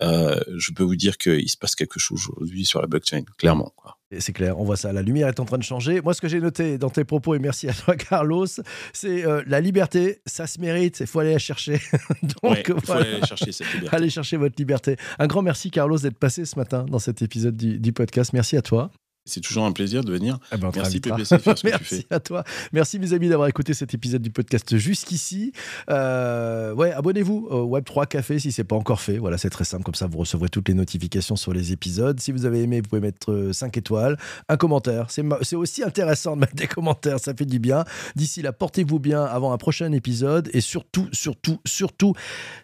je 0.00 0.72
peux 0.72 0.84
vous 0.84 0.96
dire 0.96 1.18
qu'il 1.18 1.50
se 1.50 1.58
passe 1.58 1.74
quelque 1.74 2.00
chose 2.00 2.22
aujourd'hui 2.34 2.64
sur 2.64 2.80
la 2.80 2.86
blockchain, 2.86 3.24
clairement. 3.36 3.72
Quoi. 3.76 3.98
C'est 4.20 4.32
clair, 4.32 4.58
on 4.58 4.64
voit 4.64 4.76
ça. 4.76 4.92
La 4.92 5.02
lumière 5.02 5.28
est 5.28 5.40
en 5.40 5.44
train 5.44 5.58
de 5.58 5.62
changer. 5.64 6.00
Moi, 6.00 6.14
ce 6.14 6.20
que 6.20 6.28
j'ai 6.28 6.40
noté 6.40 6.78
dans 6.78 6.90
tes 6.90 7.04
propos, 7.04 7.34
et 7.34 7.38
merci 7.38 7.68
à 7.68 7.74
toi, 7.74 7.94
Carlos, 8.08 8.46
c'est 8.94 9.24
la 9.46 9.60
liberté, 9.60 10.22
ça 10.26 10.46
se 10.46 10.60
mérite, 10.60 11.00
il 11.00 11.06
faut 11.06 11.20
aller 11.20 11.32
la 11.32 11.38
chercher. 11.38 11.80
Donc, 12.42 12.64
il 12.68 12.80
faut 12.80 12.92
aller 12.92 13.20
chercher 13.26 13.52
cette 13.52 13.72
liberté. 13.74 13.96
Allez 13.96 14.10
chercher 14.10 14.36
votre 14.36 14.54
liberté. 14.58 14.96
Un 15.18 15.26
grand 15.26 15.42
merci, 15.42 15.70
Carlos, 15.70 15.98
d'être 15.98 16.18
passé 16.18 16.44
ce 16.44 16.58
matin 16.58 16.84
dans 16.88 16.98
cet 16.98 17.22
épisode 17.22 17.56
du 17.56 17.92
podcast. 17.92 18.32
Merci 18.32 18.56
à 18.56 18.62
toi. 18.62 18.90
C'est 19.26 19.40
toujours 19.40 19.64
un 19.64 19.72
plaisir 19.72 20.04
de 20.04 20.12
venir. 20.12 20.38
Eh 20.52 20.58
ben, 20.58 20.70
Merci 20.74 21.00
PPC 21.00 21.38
faire 21.38 21.56
ce 21.56 21.66
Merci 21.66 21.78
que 21.78 21.78
tu 21.78 21.84
fais. 22.08 22.14
à 22.14 22.20
toi. 22.20 22.44
Merci 22.72 22.98
mes 22.98 23.14
amis 23.14 23.30
d'avoir 23.30 23.48
écouté 23.48 23.72
cet 23.72 23.94
épisode 23.94 24.20
du 24.20 24.30
podcast 24.30 24.76
jusqu'ici. 24.76 25.52
Euh, 25.88 26.74
ouais, 26.74 26.92
abonnez-vous 26.92 27.46
au 27.48 27.78
Web3 27.78 28.06
Café 28.06 28.38
si 28.38 28.52
c'est 28.52 28.64
pas 28.64 28.76
encore 28.76 29.00
fait. 29.00 29.16
Voilà, 29.16 29.38
c'est 29.38 29.48
très 29.48 29.64
simple 29.64 29.82
comme 29.82 29.94
ça 29.94 30.06
vous 30.06 30.18
recevrez 30.18 30.50
toutes 30.50 30.68
les 30.68 30.74
notifications 30.74 31.36
sur 31.36 31.54
les 31.54 31.72
épisodes. 31.72 32.20
Si 32.20 32.32
vous 32.32 32.44
avez 32.44 32.62
aimé, 32.62 32.82
vous 32.82 32.88
pouvez 32.90 33.00
mettre 33.00 33.50
5 33.52 33.74
euh, 33.74 33.78
étoiles, 33.78 34.18
un 34.50 34.58
commentaire. 34.58 35.06
C'est 35.08 35.56
aussi 35.56 35.82
intéressant 35.82 36.34
de 36.36 36.40
mettre 36.40 36.54
des 36.54 36.66
commentaires, 36.66 37.18
ça 37.18 37.32
fait 37.34 37.46
du 37.46 37.58
bien. 37.58 37.84
D'ici 38.16 38.42
là, 38.42 38.52
portez-vous 38.52 38.98
bien 38.98 39.24
avant 39.24 39.52
un 39.54 39.58
prochain 39.58 39.90
épisode 39.92 40.50
et 40.52 40.60
surtout 40.60 41.08
surtout 41.12 41.58
surtout 41.64 42.12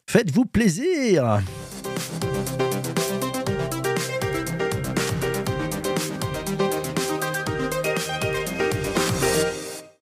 faites-vous 0.06 0.44
plaisir. 0.44 1.40